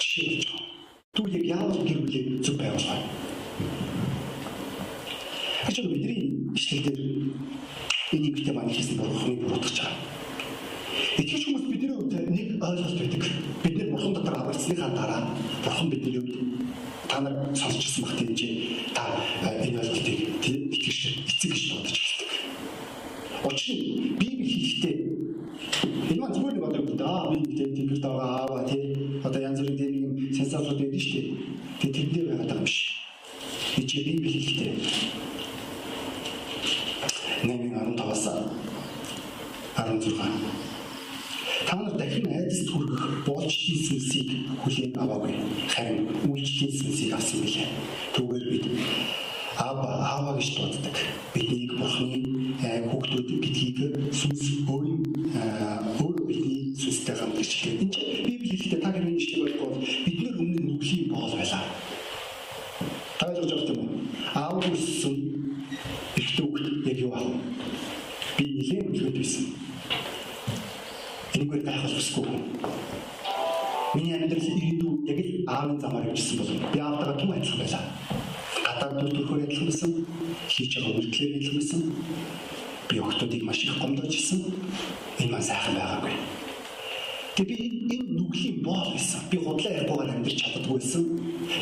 [0.00, 0.64] жишээ болж байгаа.
[1.12, 3.06] Түр яг яавал гэр бүлийг зөв байгуулах вэ?
[5.68, 6.18] Ачаа бидний
[6.56, 6.98] ишлэлдэр
[8.16, 10.08] энийг битээ маань хийсэн бурхны буруутгаж байгаа.
[11.18, 13.22] Итгэж хүмүүс бидний хувьд нэг ойлголт байдаг.
[13.62, 15.22] Бид нэр бурхан дотор аварцсныхаа дараа
[15.64, 16.36] бурхан бидний хувьд
[17.08, 18.46] та нар сонсчихсан бах тийм чи
[18.94, 19.02] та
[19.42, 20.18] э, энэ ойлголтыг
[20.72, 22.30] итгэж эцэг гэж бодож эхэлдэг.
[23.48, 24.96] Учир нь Библи хэлэхдээ
[26.10, 28.84] энэ маань зүгээр нэг одоо гэдэг аа би тийм тийм бид байгаа аава тий
[29.24, 31.28] одоо янз бүрийн тийм юм сенсацууд байдаг шүү дээ.
[31.80, 32.78] Тэгээ тэдний байгаад байгаа юм биш.
[33.76, 34.72] Би чи Библи хэлэхдээ
[37.42, 38.24] 8:15-аас
[39.76, 40.68] 16
[41.66, 42.58] Та нар дахин айдас
[43.48, 44.28] боолчдын сүнсийг
[44.60, 45.32] хүлээн аваагүй.
[45.72, 47.68] Харин үйлчлэлийн сүнсийг авсан билээ.
[48.12, 48.64] Түүгээр бид
[49.56, 50.96] Аба Аава гэж дууддаг.
[51.32, 52.20] Биднийг Бурхны
[52.92, 53.78] хүүхдүүд гэдгийг
[54.12, 55.00] сүнс өөрийн
[55.96, 57.80] өөрөө бидний сүнстэй хамт ирчлээ.
[57.88, 57.96] Энд
[58.28, 61.64] Библи хэлэхдээ та хэрэг нэг шиг бол бид нар өмнө нүглийн боол байлаа.
[63.16, 63.88] Та ойлгож байгаа юм?
[64.36, 65.16] Аав үссэн
[66.20, 67.32] их дүүгт яг юу аав?
[68.36, 69.46] Би нэлээд үлгэж байсан
[71.38, 72.26] Энэгээр байх болохгүй.
[75.58, 77.84] Аавын замаар явжсэн бол би аавтайгаа түн адилхан байлаа.
[78.66, 79.90] Гадаад дүр төрхөөр адилхан байсан,
[80.54, 81.80] хийж байгаа үйлдэлээр адилхан байсан.
[82.88, 84.40] Би охтуудыг маш их гомдож ирсэн.
[85.18, 86.14] Энэ маань сайхан байгаагүй.
[87.34, 87.56] Тэгээ би
[87.94, 89.20] энэ нүглийн боол байсан.
[89.30, 91.02] Би худлаа ярихгүйгээр амьдрч чаддаггүй байсан.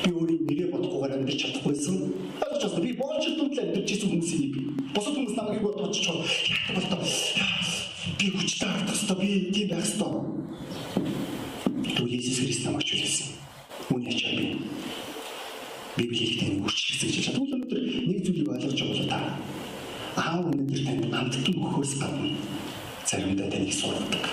[0.04, 1.96] Би өөрийн нэрээ бодохгүйгээр амьдрч чаддаггүй байсан.
[2.44, 2.84] Ойлгож байна.
[2.84, 4.54] Би боолч дүнлээ амьдрч ирсэн хүмүүсийн нэг.
[4.92, 6.20] Бусад хүмүүс намайг бодож чад.
[6.52, 7.00] Яг бол
[8.20, 10.12] би хүчтэй харагдах хэрэгтэй би тийм байх хэрэгтэй.
[11.96, 12.85] Тэгвэл Иесус Христ намайг
[13.86, 13.94] чөлөөсөн.
[13.94, 14.58] Үүний ачаа би.
[15.96, 17.14] Библи хэлдэг нэг үрчлэх гэж.
[17.30, 19.20] Тэгвэл өнөөдөр нэг зүйлийг ойлгож байгаа та.
[20.16, 22.30] Аав өнөөдөр танд амттан өгөхөөс гадна
[23.06, 24.24] заримдаа таныг сургадаг.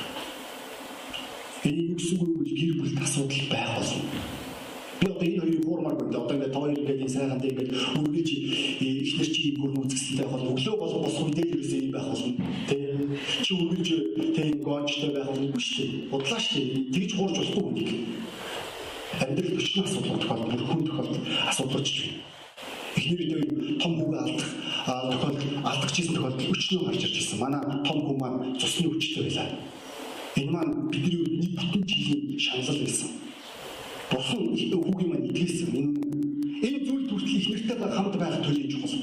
[1.63, 4.01] Энийг үгсгүй гэр бүлд асуудал байх болно
[5.03, 6.17] Би одоо энэ хоёрыг хуурмаар байна.
[6.19, 8.29] Одоо ингээд тоо ингээд энэ сайхан дээр ингээд үргэлж
[9.03, 12.31] ихнэр чи бүр үзэсгэлэнтэй бол өглөө бол бос үедээ ерөөсөө юм байх болно.
[12.67, 12.77] Тэ
[13.43, 13.89] чи үргэлж
[14.35, 16.07] тийм гончтой байх болно шүү дээ.
[16.15, 16.87] Удлаа шүү дээ.
[16.93, 17.91] Тэгж хуурж болохгүй хүнийг.
[19.21, 21.17] Амьдрал бичний асуудал тохиол бүр хүн тохиол
[21.49, 22.13] асуудал ч юм.
[22.97, 24.49] Эхнэрээ том хүүгээ алдах
[25.21, 25.37] тохиол
[25.69, 27.39] алдагчсэн тохиолдол өчнөө гарч ирж байсан.
[27.43, 29.49] Манай том хүү маань цусны өвчтэй байлаа.
[30.39, 33.23] Энэ маань бидний нэг бүтэн жилийн шаналл байсан
[34.13, 35.69] Бурхан хүүгийн маань итгэсэн.
[36.61, 38.93] Энэ зүйл төртөл их нэртэй хамт байх төлөй чухал.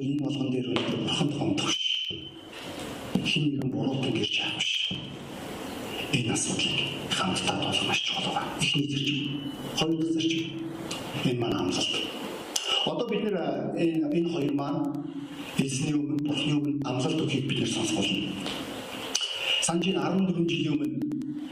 [0.00, 0.68] Энэ болгон дээр
[1.04, 1.72] бурханд гомдох
[3.28, 4.72] хин нэгэн буруутай гэрч яах биш.
[6.16, 6.76] Энэ асуудлыг
[7.12, 8.61] хамтдаа болох маш чухал байна.
[8.72, 9.28] Эхний зэрэг,
[9.76, 10.32] хоёр дахь зэрэг
[11.28, 11.92] энэ маань амлалт.
[12.86, 13.36] Одоо бид нэр
[13.76, 14.80] энэ энэ хоёр маань
[15.58, 18.32] эзний өмнө, бурхны өмнө амлалт өгөхийг бид нэр сонсголоо.
[19.60, 20.88] Санжийн 14 жилийн өмнө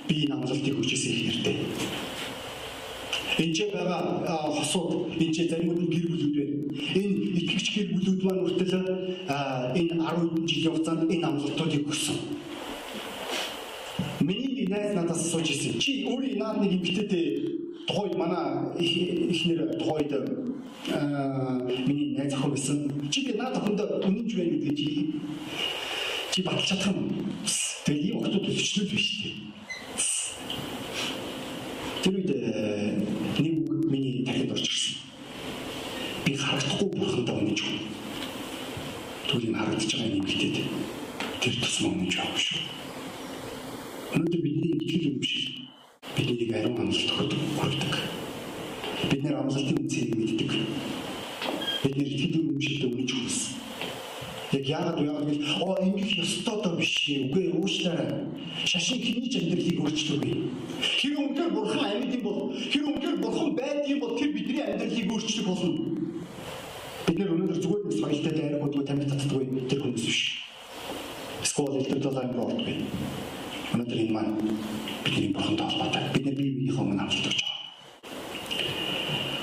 [0.09, 1.57] би энэ амлалтыг хүчээсээ их нэртэй.
[3.37, 4.01] Энд ч байгаа
[4.57, 6.57] хосууд, энэ ч зарим нь гэр бүлүүд байна.
[6.97, 8.75] Энэ итгэгч гэр бүлүүд маань үртэл
[9.77, 12.17] энэ 10 жилийн хугацаанд энэ амлалтуудыг өгсөн.
[14.91, 15.79] Найз надаас сууж ирсэн.
[15.79, 17.27] Чи өөрийн наад нэг эмгтээтэй
[17.87, 20.11] тухайд манай ихнэр тухайд
[21.87, 22.79] миний найз охин байсан.
[23.11, 25.15] Чи би наад охинд үнэнч байна гэдэг чи
[26.33, 27.23] чи баталж чадах юм.
[27.87, 29.35] Тэгээ ийм охтууд өчнөл биш тий.
[32.03, 32.31] Тэр үед
[33.39, 33.55] нэг
[33.87, 34.95] миний тархинд орж ирсэн.
[36.25, 37.79] Би харагдахгүй бурхандаа үнэнч хүн.
[39.31, 40.57] Түүнийг харагдаж байгаа юм хэлээд
[41.39, 42.59] тэр тусмаа үнэнч авах шүү.
[44.11, 45.35] Өнөөдөр бидний итгэл юм биш.
[46.17, 47.95] Бидний ариун амлалт өгдөг.
[49.07, 50.51] Бид нэр амлалтын үнцийг мэддэг.
[51.85, 53.39] Бид нэр итгэл юм биш үнэнч хүнс.
[54.51, 58.27] Яг яагаад яагаад гэж оо ингэх ёстой доо биш үгүй уучлаарай.
[58.67, 60.35] Шашин хэний ч амьдралыг өөрчлөхгүй.
[60.99, 65.47] Тэр өмнөөр бурхан амьд юм бол тэр өмнөөр бурхан байдгийн бол тэр бидний амьдралыг өөрчлөх
[65.47, 65.71] болно.
[67.07, 70.21] Бид нэр өнөөдөр зүгээр нэг соёлтой дайрагуудгүй тамиг татдаггүй тэр хүмүүс биш.
[71.47, 72.35] Скол илтгэл талаар
[73.73, 74.35] энэ маань
[75.05, 76.03] бидний бурхантай холбоотой.
[76.15, 77.57] Бид бие биенийхөө өмнө өгч байгаа.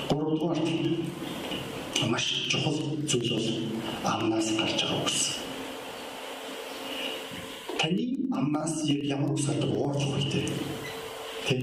[0.08, 0.60] Гуравдугаар
[2.12, 2.76] маш чухал
[3.08, 5.20] зүйл бол амнаас гарч байгаа үгс.
[7.78, 8.04] Таны
[8.38, 10.46] амнаас ямар үгс гардаг уурлах үедээ
[11.48, 11.60] тэг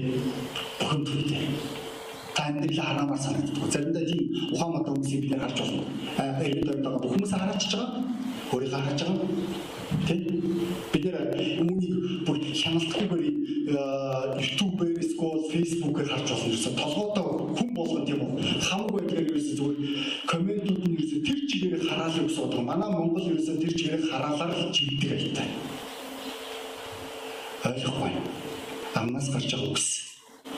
[0.80, 1.44] бохомд үедээ
[2.34, 3.70] та амьдрал хараамаар санагддаг.
[3.72, 5.82] Заримдаа тийм ухаан мод хүмүүсийг бид харж байна.
[6.42, 8.02] Эргээд байгаа бүх хүмүүс хараач байгаа.
[8.52, 9.28] Өөрийгөө харж байгаа.
[10.08, 10.20] Тэг
[10.92, 11.16] бид нэр
[11.62, 11.94] үүнийг
[12.26, 12.35] бүр
[12.66, 14.98] хяналтгүйгээр YouTube-ээр,
[15.50, 17.26] Facebook-ээр харж болно гэсэн толгойдоо
[17.56, 19.78] хүн болгон тийм үү хамаагүй байдлаар ерөөсө зүгээр
[20.30, 22.62] комментууд нь ерөөсө тэр чигээр хараалыг усуудаг.
[22.66, 25.48] Манай Монгол ерөөсө тэр чигээр хараалаар л чигдэг альтай.
[27.66, 28.12] Ойлгохгүй.
[28.94, 29.86] Амнаас гарч байгаа үгс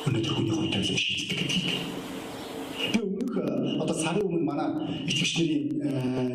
[0.07, 1.71] өнөөдөр хүний хувьд төлөв шийддэг гэдгийг.
[2.93, 3.33] Би өмнөх
[3.83, 4.69] одоо сарын өмнө манай
[5.09, 5.65] итгэгч нарын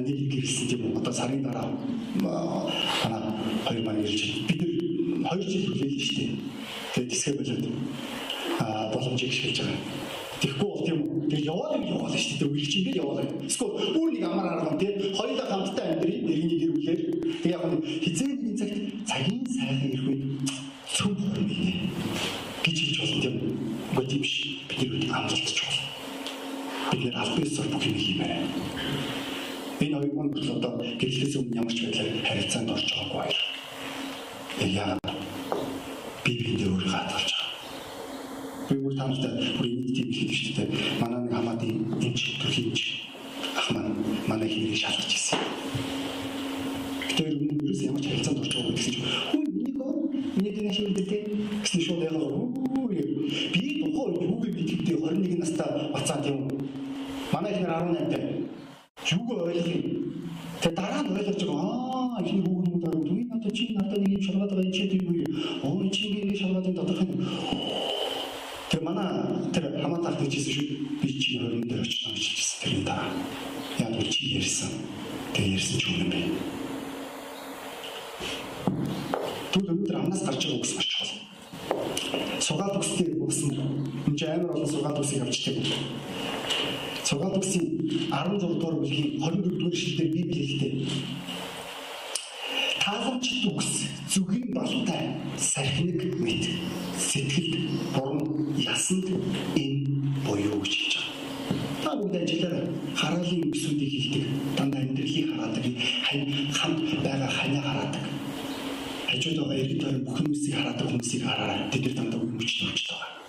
[0.05, 0.97] нэг гэрэлсэн тийм.
[0.97, 1.69] Одоо сарын дараа
[2.17, 3.21] манай
[3.65, 4.72] хоёр маань ирж бид нар
[5.23, 6.31] 2 жил хүлээлээ шүү дээ.
[6.93, 7.65] Тэгээд дисгэ болоод
[8.59, 9.79] а боломжийг шилж байгаа.
[10.41, 10.99] Тэгэхгүй бол тийм
[11.31, 12.47] тэр яваад юм яваад шүү дээ.
[12.51, 13.29] Үргэлж ингэж яваад.
[13.47, 17.01] Эсвэл бүр нэг амар арга тийм хоёулаа хамтдаа амьдрий иргэний гэр бүлээр.
[17.43, 18.77] Тэг яг нь хизээ нэгэн цагт
[19.09, 20.23] цагийн сайхан ирэх үед
[20.95, 21.57] цөм хөрөнгө
[22.63, 23.35] гэж хэлж болно тийм.
[23.93, 24.35] Үгүй тийм биш.
[24.67, 25.87] Бид нар амжилтч болно.
[26.91, 28.43] Бид аль биесээр бүх юм хиймээр.
[29.83, 33.35] Энэ хоёр маань бол одоо гэрлээс өмнө ямар ч байдлаар харилцаанд орж байгаагүй.
[34.63, 34.99] Яг
[36.23, 37.51] би биендээ өөрийгөө хадгалж байгаа.
[38.69, 40.69] Би бүр таамтай бүр энэ тийм их хэлж шүү дээ.
[41.01, 42.79] Манай нэг хамаадын энэ төрхийнч
[43.59, 43.97] ах маань
[44.29, 45.39] манай хийнийг шалгаж ирсэн.
[47.17, 49.77] Тэр өмнө юу ямар ч харилцаанд орж байгаа гэсэн чинь хүн нэг
[50.37, 51.11] миний дэне шилдэг
[51.59, 52.15] гэсэн шууд яг
[53.51, 56.47] би тухай юу би битгэдэг 21 настай бацаа тийм
[57.33, 58.23] манай их 18 тай
[59.11, 59.83] юуг ойлгох юм
[60.61, 61.71] Тэгээ дараа нь ойлгож байгаа
[62.15, 65.03] аа энэ хүүхэн дараа нь түүний надад чи надад нэг юм шалгаад байгаа чи тийм
[65.11, 65.17] үү
[65.67, 67.07] оо чи ингэ шалгаад энэ тодорхой
[68.69, 69.09] Тэр манай
[69.53, 70.67] тэр хамаатах гэжсэн шүү
[71.01, 73.11] би чи хорин дээр очиж байгаа гэж хэлсэн тэр дараа
[73.83, 74.71] яг чи ярьсан
[75.33, 76.19] тэгээ ярьсан ч үнэн бэ
[79.51, 81.11] Түл өнөөдөр амнаас гарч байгаа үгс маш чухал
[82.39, 82.79] Сугаал
[83.33, 83.49] үгсэн
[84.07, 85.57] энэ амар олон сугаал үгсийг авчдаг
[87.03, 87.65] Сургаал бүсийн
[88.09, 90.73] 16 дугаар бүлгийн 24 дугаар шилдээр Библи хэлдэг.
[92.83, 93.71] Тааламжт үгс
[94.13, 95.03] зүгийн балтай
[95.37, 96.47] сархинэг мэт
[97.09, 97.53] сэтгэлд
[97.93, 99.05] буруу ясанд
[99.59, 99.83] энэ
[100.25, 101.13] буюу гэж хэлж байгаа.
[101.83, 102.65] Та бүгд ажиллаарай.
[102.95, 104.23] Хараалын үгсүүдийг хэлдэг.
[104.57, 105.65] Дандаа амьдралыг хараадаг.
[106.07, 106.25] Хань
[106.57, 108.03] хамт байгаа ханиа хараадаг.
[109.11, 111.59] Хажууд байгаа иргэд тойрон бүх хүмүүсийг хараадаг хүмүүсийг хараарай.
[111.71, 113.22] Тэд нар дандаа үе мөчтэй болчихж байгаа.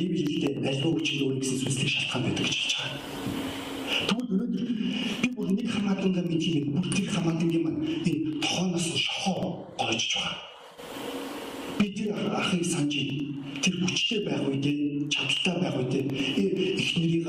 [0.00, 3.00] Библи хэлдэг аливаа хүчинд өөр гэсэн сүнслэг шалтгаан байдаг гэж хэлж байгаа.
[4.08, 4.64] Тэгвэл өнөөдөр
[5.20, 10.36] би бүр нэг хамаадангаа мэдхийг бүр тэр хамаадангийн маань энэ тохооноос шохоо гойж байгаа.
[11.76, 12.94] Би тэр ахыг санаж
[13.60, 16.04] тэр хүчтэй байх үедээ чадaltaй байх үедээ
[16.80, 17.28] их нэрийг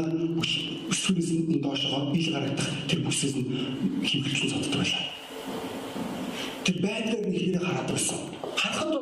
[0.91, 3.51] өсвөрөөс нь доошоо ил гаргадах тэр бүсээс нь
[4.07, 5.05] хэмхэрлэн цоддог байлаа.
[6.63, 8.40] Тэр байдлаар тэрийг хараад байсан.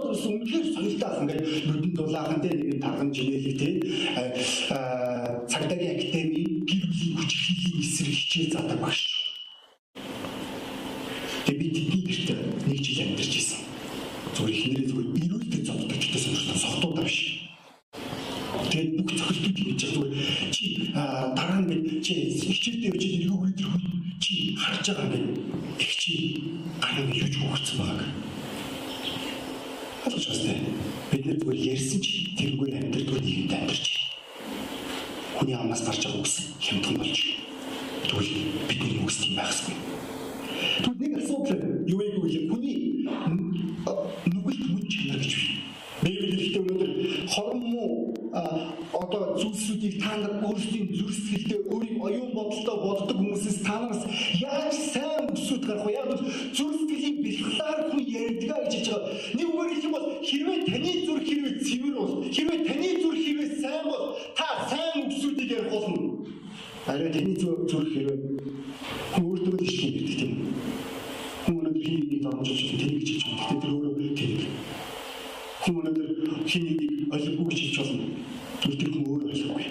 [0.10, 3.74] Бол үнэхээр соёлтой ах ингээд нүдэн дулаахан дээр нэг тарган жинэлэг тий
[5.46, 9.02] цагдаагийн академи гэр бүлийн хүч хийлийн эсрэг хичээл заадаг багш.
[11.46, 12.30] Тэгээ би тэдний гэрт
[12.66, 13.62] нэг жил амьдарч ирсэн.
[14.34, 15.62] Зүгээр ихнэрээ зүгээр ирүүлдэг
[16.02, 17.18] ч гэсэн сохтууд биш.
[18.74, 20.14] Тэгээд бүх цохилтууд хийж зүгээр
[20.50, 20.66] чи
[21.38, 23.70] дараа нь чи хичээлдээ явж байгаа юу гэдэг
[24.18, 25.38] чи харж байгаа юм.
[25.78, 26.14] Их чи
[26.82, 28.29] гарын юуж хөөгцсөн байгааг
[30.10, 30.70] Ойлгож байна.
[31.12, 34.10] Бид нэр зүгээр ярьсан чи тэргээр амьдрал нийгэмд амьдарч байна.
[35.38, 37.20] Хүний амнаас гарч байгаа үгс хямдхан болж.
[38.10, 38.32] Тэгвэл
[38.66, 39.76] бидний үгс тийм байхсгүй.
[40.82, 42.78] Тэгвэл нэг асуудал юу вэ гэвэл хүний
[44.34, 45.70] нүгэлт мөн чанар гэж байна.
[46.02, 46.92] Библи хэлдэг өнөөдөр
[47.30, 47.90] хорон муу
[48.34, 54.04] одоо зүйлсүүдийг та нар өөрсдийн зүрх сэтгэлдээ өөрийн оюун бодолтой боддог хүмүүсээс та нараас
[54.40, 55.92] яаж сайн өсвөд гарах вэ?
[56.00, 56.10] Яг
[56.56, 59.14] зүрх сэтгэлийн бэлхлаар хүн ярьдгаа гэж хэлж байгаа.
[59.36, 63.50] Нэг үгээр хэлэх юм бол хэрвээ таны зүрх хэрвээ цэвэр бол хэрвээ таны зүрх хэрвээ
[63.62, 64.04] сайн бол
[64.38, 66.00] та сайн өсвөдийг ярих болно.
[66.86, 67.12] Харин
[67.70, 68.18] хэрвээ
[69.14, 70.34] хүн өөртөө л гэдэг тийм.
[71.46, 73.38] Хүн өнөөдөр хин нэг дормжиж тэнэг гэж байгаа.
[73.40, 74.54] Тэгтээ тэр өөрөө.
[75.62, 76.10] Хүн өнөөдөр
[76.50, 76.80] хин нэг
[77.14, 78.06] ойлгохгүй хэлж болно.
[78.60, 79.66] Тэр хүн өөрөө ойлгохгүй.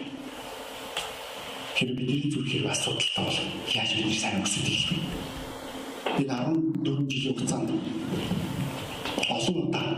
[1.79, 3.41] Тэр бидний зүрх хэрэг асуудалтай бол
[3.75, 4.99] яаж бид сайн өсөж хэлэх вэ?
[6.19, 7.71] Бид 14 жилийн хугацаанд
[9.31, 9.98] олон удаа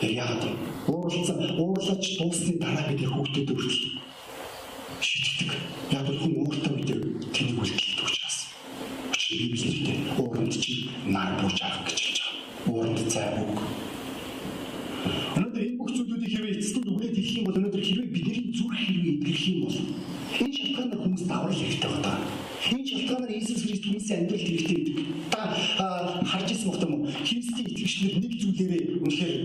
[0.00, 0.44] Яг
[0.86, 3.96] ууралцсан уурлаж дуусны дараа бид хүүхдэд хүртэл
[5.00, 5.50] шийддэг.
[5.90, 7.00] Яг л хүн ууртай үедээ
[7.32, 8.36] тэнийг үлдэлдэг учраас.
[9.08, 12.36] Учир нь Библиэд ууранд чи нар бууж авах гэж хэлж байгаа.
[12.68, 13.56] Ууранд цай үг.
[15.36, 19.12] Өнөөдөр энэ бүх зүйлүүдийг хэрвээ эцэст үгээд хэлэх юм бол өнөөдөр хэрвээ бидний зүрх хэрвээ
[19.16, 19.78] идэвхэх юм бол
[20.44, 22.20] энэ шалтгаанаар хүмүүс даврал хэрэгтэй байна.
[22.66, 24.96] Энэ шалтгаанаар Иесус Христ хүмүүсийн амьдралд хэрэгтэй гэдэг.
[25.32, 25.40] Та
[26.26, 27.06] харж ирсэн юм уу?
[27.06, 29.42] Христийн итгэгчнэр нэг зүйлээрээ үнэхээр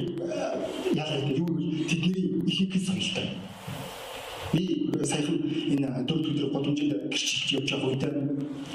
[0.98, 1.50] ялгаад юу
[2.72, 3.28] ихэнх соёлтой.
[4.54, 5.38] Би саяхан
[5.72, 8.04] энэ дөрөв өдөр годомжинд гэрчилж явж байгаа үед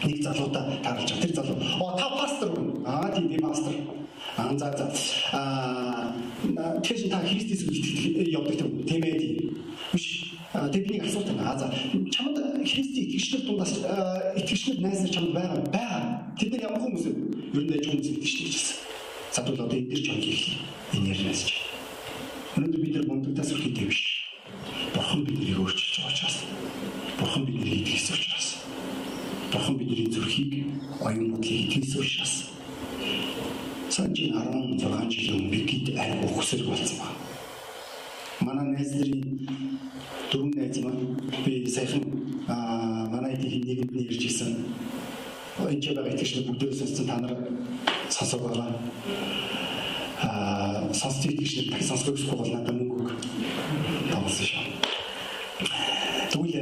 [0.05, 1.23] нэг залуудаа таарч байгаа.
[1.23, 2.85] Тэр залуу оо та пастор үү?
[2.85, 3.75] Аа тийм би пастор.
[4.37, 4.87] Аа за за.
[5.33, 8.57] Аа тэгэж та Христэс үгтэй явдаг
[8.89, 9.37] тийм ээ тийм.
[9.93, 10.33] Биш
[10.73, 11.59] тэдний асуулт байна.
[11.59, 11.69] За
[12.09, 13.73] чамд Христийн итгэгчнэр дундаас
[14.37, 16.03] итгэгчнэр найз нар чамд байгаа байгаа.
[16.39, 17.13] Тэд нар ямар хүмүүс вэ?
[17.53, 18.77] Ер нь ажиг хүмүүс итгэж гэсэн.
[19.37, 19.43] За
[50.23, 53.11] Аа сонссон итгэгчид таг сонсгохгүй бол надад мөнгө өг.
[54.11, 54.65] Тавсан шүү.
[56.33, 56.55] Тэгвэл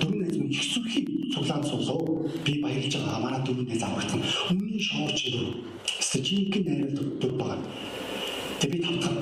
[0.00, 2.28] дөрөв найз минь их сүрхий цуглаан суулаа.
[2.44, 4.22] Би баярлж байгаа манай дөрөв найз аврагдсан.
[4.50, 5.56] Өмнө шоорч ирв.
[6.00, 7.58] Стажинкийн найрал дөр байгаа.
[8.60, 9.16] Тэг би тавтан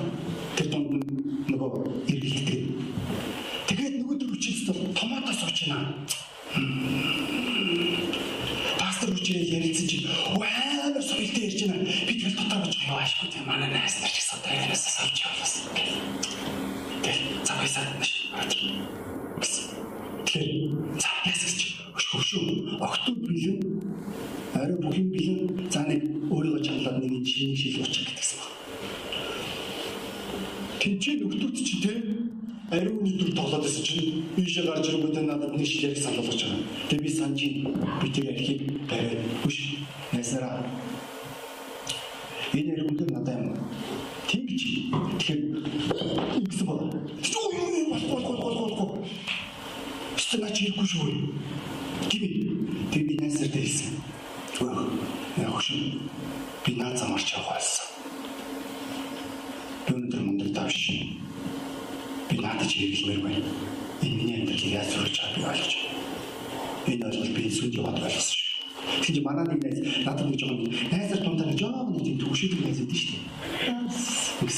[69.09, 72.77] Тэгэхээр манай нэг найз надад нэг жоохон найзар дундаа нэг жоохон нэг тийм төвшөлт найз
[72.77, 73.17] өгдөө шүү
[73.65, 74.53] дээ.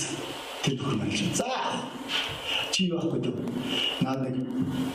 [0.60, 1.32] Тэр маань л.
[1.40, 1.48] За.
[2.76, 3.48] Чи байхгүй дөө.
[4.04, 4.36] Наад нэг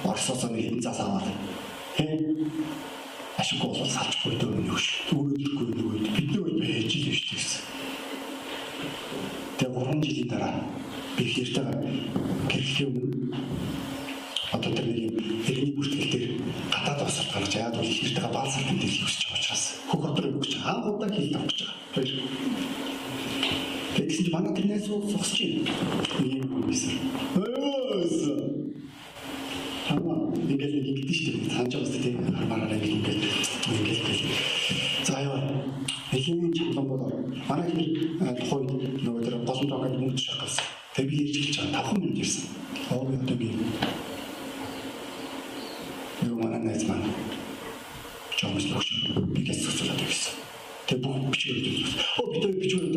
[0.04, 1.24] Оросоос нэг хэдэн зас аваад.
[1.96, 2.04] Хэ
[3.40, 5.08] ашиггүй бол салчихгүй дөө нэг ш.
[5.16, 7.64] Өгөөдөргүй нөгөө бид нар байж л биш гэсэн.
[9.56, 10.52] Тэгээ 3 жилийн дараа
[11.16, 11.80] би хэртэйгээр
[12.52, 13.40] гэрлэхийн өмнө
[14.52, 15.16] одоо тэр нэг
[15.48, 16.26] хэрний бүртгэл дээр
[16.68, 19.25] гадаад осолт гарч яад бол хэртэйгээ баал сартын дэлхийг
[19.90, 20.74] байгаа өдрөө өгч байгаа.
[20.74, 21.58] Анх удаа хийх тавч
[21.94, 22.26] байгаа.
[23.96, 25.64] Тэгсэн чинь манай тэр найз сугсч юм.
[26.20, 26.94] Ийм юм байсан.
[27.40, 28.16] Өөс.
[29.88, 31.50] Хамаа ингээд нэг ингэдэж шүү дээ.
[31.54, 34.04] Тааж байгаа тийм хармаараа нэг ингээд ингээд.
[35.06, 35.40] За яа.
[36.12, 37.10] Эхний чамлан болоо.
[37.48, 38.68] Манай тэр тухайд
[39.00, 40.60] нөгөө тэр голон тоогод мөнгө шахаас.
[40.94, 42.44] Тэг би ярьж хэлж байгаа 5 минут ирсэн.
[42.92, 43.48] Oo би одоо би
[46.20, 47.35] нөгөө манай найз маань
[48.56, 48.88] чамс логш
[49.36, 50.32] бигээс цоцолоод байсан.
[50.88, 51.66] Тэг бүх бичвэрүүд
[52.16, 52.96] оо би тэр бичвэрүүд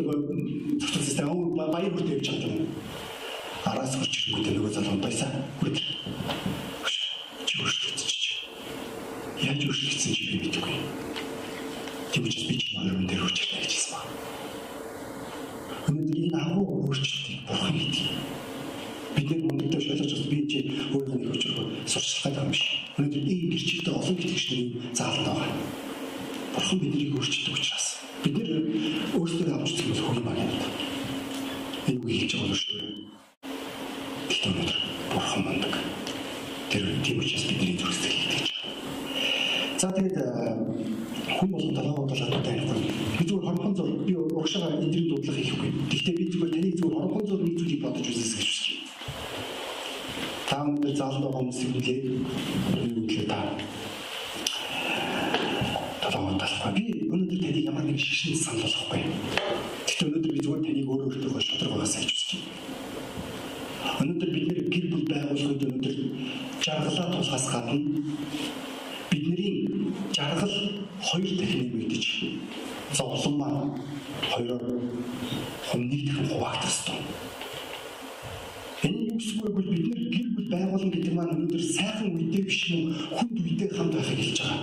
[0.80, 1.28] цоцолсон.
[1.60, 2.66] Аа баяр хүртэл явж юм.
[3.68, 5.28] Араас гарч ирэнгүүт нөгөө залуу байсан.
[5.60, 5.84] Хүртэл.
[7.44, 8.24] Чи өөрчлөгдөж.
[9.44, 10.22] Яаж өөрчлөгдсөн чи.
[12.10, 14.16] Тийм учраас би чи хоёр дээр хүчтэй гэж хэлсэн байна.
[15.88, 18.08] Өнөөдөр энэ агуу өөрчлөлтийг бурхан хийдэг.
[19.14, 20.58] Бид нэг мөнгөтэй шалгаж бас би чи
[20.88, 22.89] өөрөө нэг өчрөө сурчлах гэдэг юм биш.
[23.00, 25.48] Өнөөдөр энэ гэрчтэй олон итгэгчдийн заалт байгаа.
[26.52, 27.86] Бурхан биднийг өөрчилдөг учраас
[28.22, 28.50] бид нэр
[29.16, 30.52] өөрсдөө авч үзэх маань юм.
[31.88, 32.92] Энэ үг хэлж байгаа шүү дээ.
[34.28, 34.78] Гэхдээ өнөөдөр
[35.16, 35.74] бурхан мундаг.
[36.68, 38.60] Тэр тийм учраас бидний зүрхсэл хийж байгаа.
[39.80, 40.16] За тэгээд
[41.40, 42.80] хүн болон талаа талаа танихгүй.
[43.16, 45.70] Би зүгээр хорхон зур би урагшаага эдрийн дуудлага хийхгүй.
[45.88, 48.88] Гэхдээ би зүгээр таныг зүгээр хорхон зур нэг зүйлийг бодож үзээс гэж хүсэж байна.
[50.50, 51.98] Та өнөөдөр заалд байгаа хүмүүсийг үлээ.
[52.90, 53.38] юу гэхээр та
[56.02, 59.00] талаа талаа би өнөөдөр таныг ямар нэг шишин санал болохгүй.
[59.86, 62.50] Гэхдээ өнөөдөр би зүгээр таныг өөр өөртөө шодрог байгаасаа гэж хүсэж байна.
[64.02, 65.96] Өнөөдөр бид нэр гэр бүл байгуулахад өнөөдөр
[66.64, 67.74] жаргалаа тулгаас гадна
[69.10, 69.54] бидний
[70.16, 70.56] жаргал
[71.08, 72.04] хоёр дахин нэмэгдэж
[72.96, 73.70] зовлон маань
[74.30, 74.64] хоёроор
[75.68, 76.98] хүннийг дахин хуваагдах ёстой.
[78.82, 79.62] Энэ юу гэсэн үг вэ?
[79.62, 82.82] Бид нэр гэр бүл байгуулна гэдэг маань өнөөдөр сайхан үедээ биш юм
[83.16, 84.62] хүнд үедээ хамт байхыг хэлж байгаа.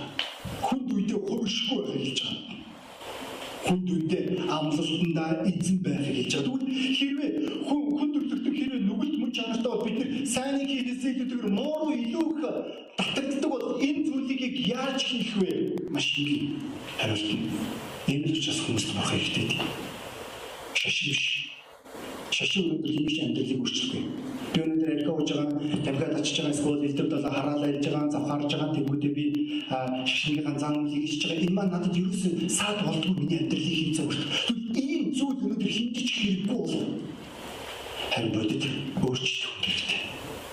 [0.66, 2.56] Хүнд үедээ хувиршгүй байхыг хэлж байгаа.
[3.66, 4.24] Хүнд үедээ
[4.56, 6.46] амлалтандаа эзэн байхыг хэлж байгаа.
[6.50, 7.30] Тэгвэл хэрвээ
[7.68, 12.26] хүн хүнд өрлөгдөг хэрвээ нүгэлт мөн чанартай бол бид нэр сайныг хийхээсээ илүүтэйгээр муу илүү
[12.32, 12.42] их
[12.98, 15.50] татагддаг бол энэ зүйлийг яаж хийх вэ?
[15.94, 16.58] Маш их
[16.98, 17.46] хариулт нь.
[18.08, 19.46] Энэ ч бас хүмүүст болох хэрэгтэй.
[20.74, 21.26] Шашин биш.
[22.38, 24.04] Шашин өнөөдөр хийж амьдралыг өөрчилдөг.
[24.52, 25.30] Би өнөөдөр архи ууж
[25.88, 29.24] тамхиад очиж байгаа эсвэл элдв долоо хараалаа ярьж байгаа, завхаарж байгаа тэгмүүдээ би
[30.10, 31.42] шашингийн зан үйлийг хийж байгаа.
[31.44, 34.20] Энэ маань надад ерөөсөн саад болдгоо миний хийж байгаа.
[34.48, 36.74] Тэгвэл ийм зүйл өнөөдөр хинтэж хэрэггүй бол
[38.12, 38.64] харин бодит
[39.04, 40.00] өөрчлөлт хэрэгтэй.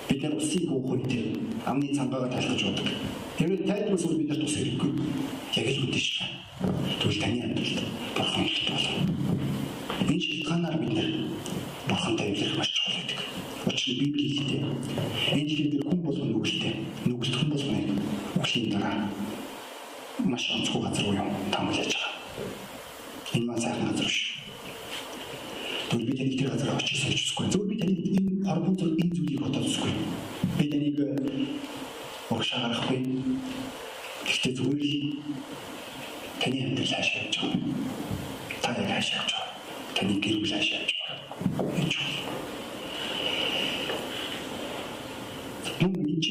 [0.08, 1.12] Бид нар усыг уух үед
[1.66, 2.88] амны цангаага талхаж удаг.
[3.38, 4.92] Тэгээд тайлбар зүйл бид нар тус хэрэггүй.
[5.60, 6.38] Яг л үдэж байна.
[7.00, 7.80] Тэгвэл таны амьдралд
[8.16, 9.00] бурхан хэлт болно.
[10.10, 11.10] Энэ шалтгаанаар бид нар
[11.90, 13.20] бурхантай эвлэх маш чухал гэдэг.
[13.66, 14.28] Учир нь Библи
[15.66, 16.74] Энэ хэлээр хүн болгоно нүгэлтэй.
[17.09, 17.88] Нүгэлт хүн болгоныг
[18.38, 19.09] үглийн дараа
[20.30, 22.13] маш онцгой газар уу юм таамаглаж байгаа.
[23.34, 24.20] Энэ маань сайхан газар биш.
[25.89, 27.45] Тэгвэл би таныг тэр газар очиж сольж үзэхгүй.
[27.49, 29.93] Зөвхөн би таныг энэ хорвон зүр энэ зүйлийг бодоод үзэхгүй.
[30.57, 30.97] Би таныг
[32.30, 32.99] урагшаа гаргахгүй.
[34.26, 34.93] Гэхдээ зүгээр л
[36.41, 37.61] таны амьдрал хаашаа явж байгаа.
[38.61, 39.49] Та яг хаашаа явж байгаа.
[39.97, 41.18] Таны гэр бүл хаашаа явж байгаа.
[41.82, 41.93] Энд
[45.82, 46.22] Мөн энэ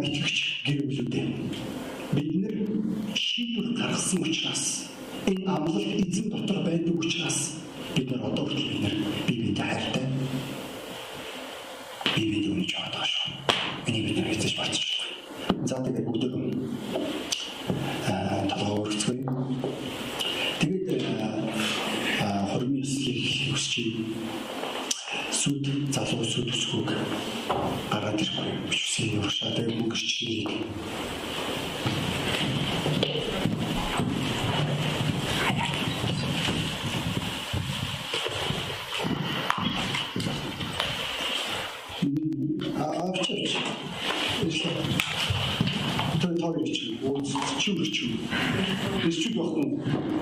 [0.00, 1.26] байгаа итгэгч гэр бүлүүдээ
[2.14, 2.54] бид нэр
[3.14, 4.64] шийдвэр гаргасан учраас
[5.28, 7.38] энэ амлалт эзэн дотор байдаг учраас
[7.94, 8.96] бид нар одоо хүртэл бид нар
[9.26, 9.39] бие
[25.50, 26.90] сүд залуу сүд өсгөөг
[27.90, 30.48] гараад ирэхгүй бичсэн юм уушаа тэгээд мөнгөрчнийг
[42.86, 43.52] авчирч.
[46.20, 46.78] Тэр таарч
[47.62, 47.96] чүрч.
[49.02, 49.70] Биш чүг багтун.
[49.82, 50.19] Баярлалаа.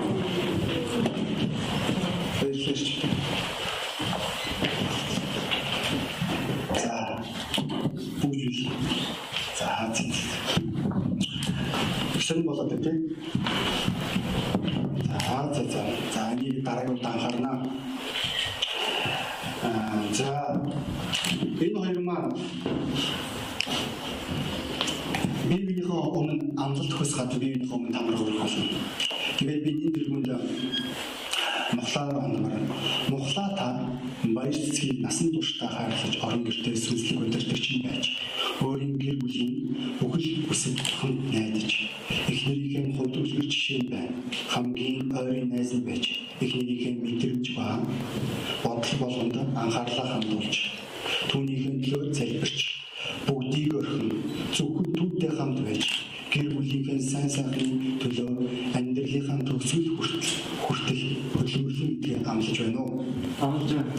[62.39, 63.05] Амлаж байна уу?
[63.41, 63.93] Амлаж байна.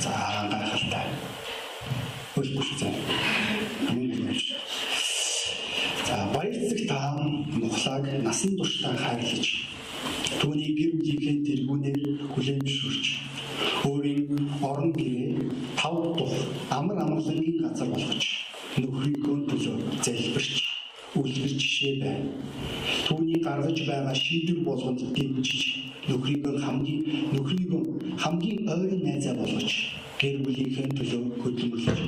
[0.00, 0.12] За
[0.52, 1.06] гайхалтай.
[2.34, 2.94] Хөлбөш зэн.
[6.06, 7.16] За баярцэг та
[7.60, 9.46] мухлаг насан туршдаа хайрлаж
[10.40, 11.98] түүний гэр бүлийнхээ тэргүүнээр
[12.36, 13.06] зөвшөөрч
[13.88, 14.28] өөрийн
[14.62, 16.34] орон гэрээ тав дух
[16.70, 18.24] амар амгалангийн газар болгож
[18.76, 20.62] нөхрийнхөө төлөө залбирч
[21.18, 22.28] үлгэр жишээ байна.
[23.48, 25.62] Гаргаж байгаа шийдвэр болгонд дэмжиж
[26.08, 27.00] нөхрийгөө хамгийн
[27.32, 27.82] нөхрийгөө
[28.22, 29.70] хамгийн ойрын найзаа болгож
[30.20, 31.98] гэр бүлийнхээ төлөө хөдөлмөрлөж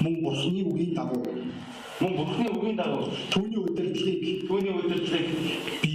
[0.00, 1.22] Мөн бурханы үгийн дагуу
[2.00, 5.28] мөн бурхны үгийн дагуу түүний удирдлагыг түүний удирдлагыг
[5.82, 5.92] би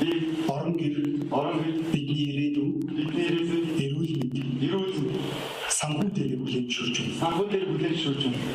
[0.00, 0.10] би
[0.48, 0.96] орон гэр
[1.30, 4.92] орон гэр бидний ирээдүйн бидний ирээдүйн эрүүл мэнд эрүүл
[5.78, 7.16] санхүү дээр хүлээн зөвшөөрч байна.
[7.22, 8.54] Санхүү дээр хүлээн зөвшөөрч байна.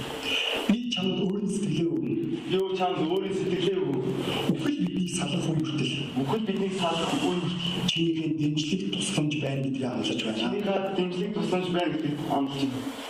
[0.68, 2.16] Би чамд өөрийн сэтгэлээ өгнө.
[2.54, 4.12] Юу чамд өөрийн сэтгэлээ өгнө.
[4.54, 5.94] Үхэл бидний салах үе хүртэл.
[6.22, 7.58] Үхэл бидний салах үе хүртэл.
[7.90, 10.40] Чинийхэн дэмжлэг тусламж байна гэдгийг амлаж байна.
[10.40, 13.07] Чинийхэн дэмжлэг тусламж байна гэдгийг амлаж байна.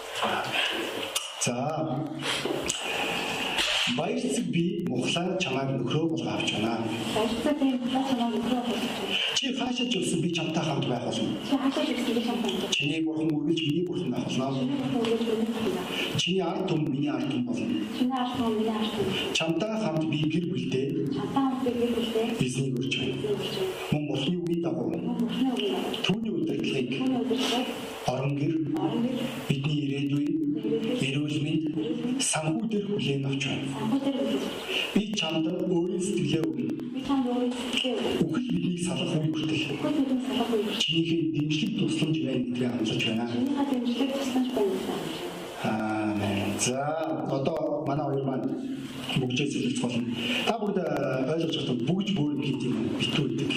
[1.42, 2.04] За
[3.98, 6.84] Баяр цэг би мухлаа чамайг нөхрөө болгоо авч байна.
[7.16, 9.16] Баяр цэг би мухлаа чамайг нөхрөө болгож байна.
[9.38, 11.38] Чи хаашаа ч явсан би чамтай хамт байх болно.
[11.48, 12.76] Чи хаашаа ч явсан би чамтай хамт.
[12.76, 14.48] Чиний бурхан үргэлж миний бурхан байх болно.
[16.18, 17.66] Чиний ард түмэн миний ард түмэн болно.
[17.98, 19.34] Чиний ард түмэн миний ард түмэн.
[19.34, 20.88] Чамтай хамт би гэр бүлдээ.
[21.16, 22.28] Чамтай хамт би гэр бүлдээ.
[22.44, 23.16] Эзнийг үрж байна.
[49.78, 50.16] Зөвлөж болно.
[50.46, 50.78] Та бүгд
[51.34, 53.52] ойлгож байгаа бүгд бүр гэдэг юм битүү гэдэг.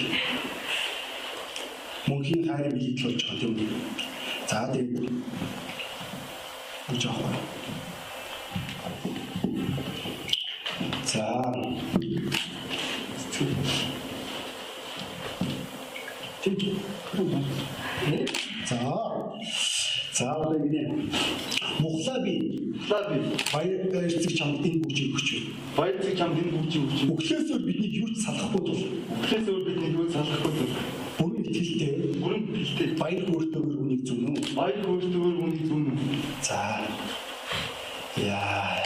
[2.07, 3.67] Мөнхийн хайр билэгдэл болж байгаа үү?
[4.49, 5.09] За тэгээд
[7.01, 7.39] жоох байна.
[11.05, 11.25] За.
[18.67, 18.77] За.
[20.13, 20.83] За одоо ингэ.
[21.79, 22.33] Мухлаа би.
[22.75, 23.17] Мухлаа би.
[23.53, 24.90] Баяр баярцэг чамд энэ
[25.81, 26.99] Баярцэг чамд энэ бүжийг өгч.
[27.09, 28.81] Өглөөс өөр бидний юу ч салахгүй тул.
[29.17, 30.73] Өглөөс өөр бидний юу ч салахгүй тул.
[31.17, 31.91] Бүрэн итгэлтэй.
[32.21, 32.87] Бүрэн итгэлтэй.
[33.01, 34.53] Баяр хөөртэйгээр үнийг зүнэ үү?
[34.53, 35.91] Баяр хөөртэйгээр үнийг зүнэ.
[36.45, 36.61] За.
[38.13, 38.80] Яа.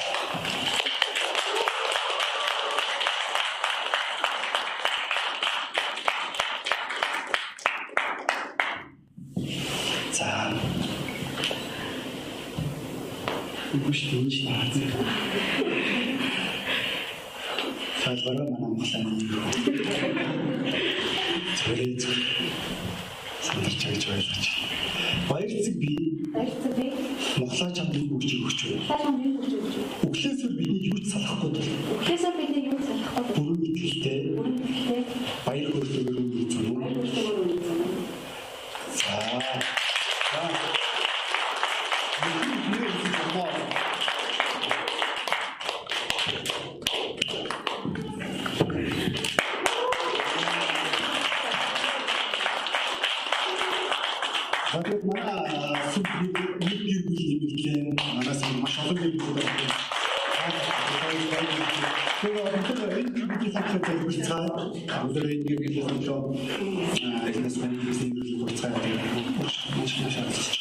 [58.66, 59.78] Маш олон бүл байна.
[62.22, 64.41] Тэгээ өнөөдөр энэ бидний зүйл цаа.
[65.05, 66.01] Өнөөдөр энэ гэрэл хэлсэн
[67.30, 68.74] эхнээс хэлсэн зүйл цаа.
[69.38, 70.53] Маш маш шаардлага.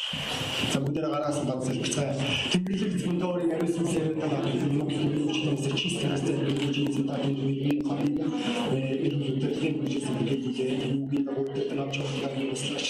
[0.73, 2.13] За бүгдээ гараасан багсаж бицгаа.
[2.53, 5.01] Тэмдэглэл зөвөндөө яриасан сэрэд байгаа юм уу гэх
[5.49, 8.29] юм чи чистэр хэстэй гэж юм та энэ үеийн хавьяа
[8.69, 12.87] э ирүүлдэг гэж хэлдэг гэдэг юм уу гэдэг нь авч байгаа юм слэш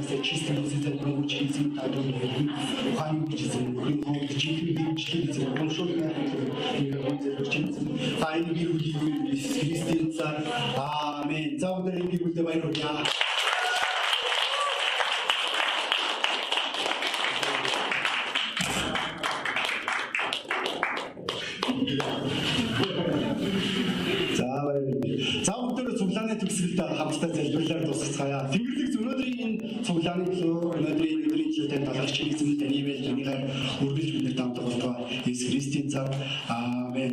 [0.00, 2.48] байгаа юм уу чистэр хэстэй гэж хэлсэн та энэ
[2.96, 4.42] хаан гэж хэлсэн юм уу гэж
[5.10, 5.86] хэлсэн оншоо
[8.20, 8.66] Сайн бий
[9.36, 10.36] христийн цар
[10.76, 11.58] аамен.
[11.60, 13.29] За өнөөдөр энэ бүлдэ баярлалаа.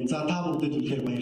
[0.08, 1.17] За та бүдэд үнэхээр баярлалаа.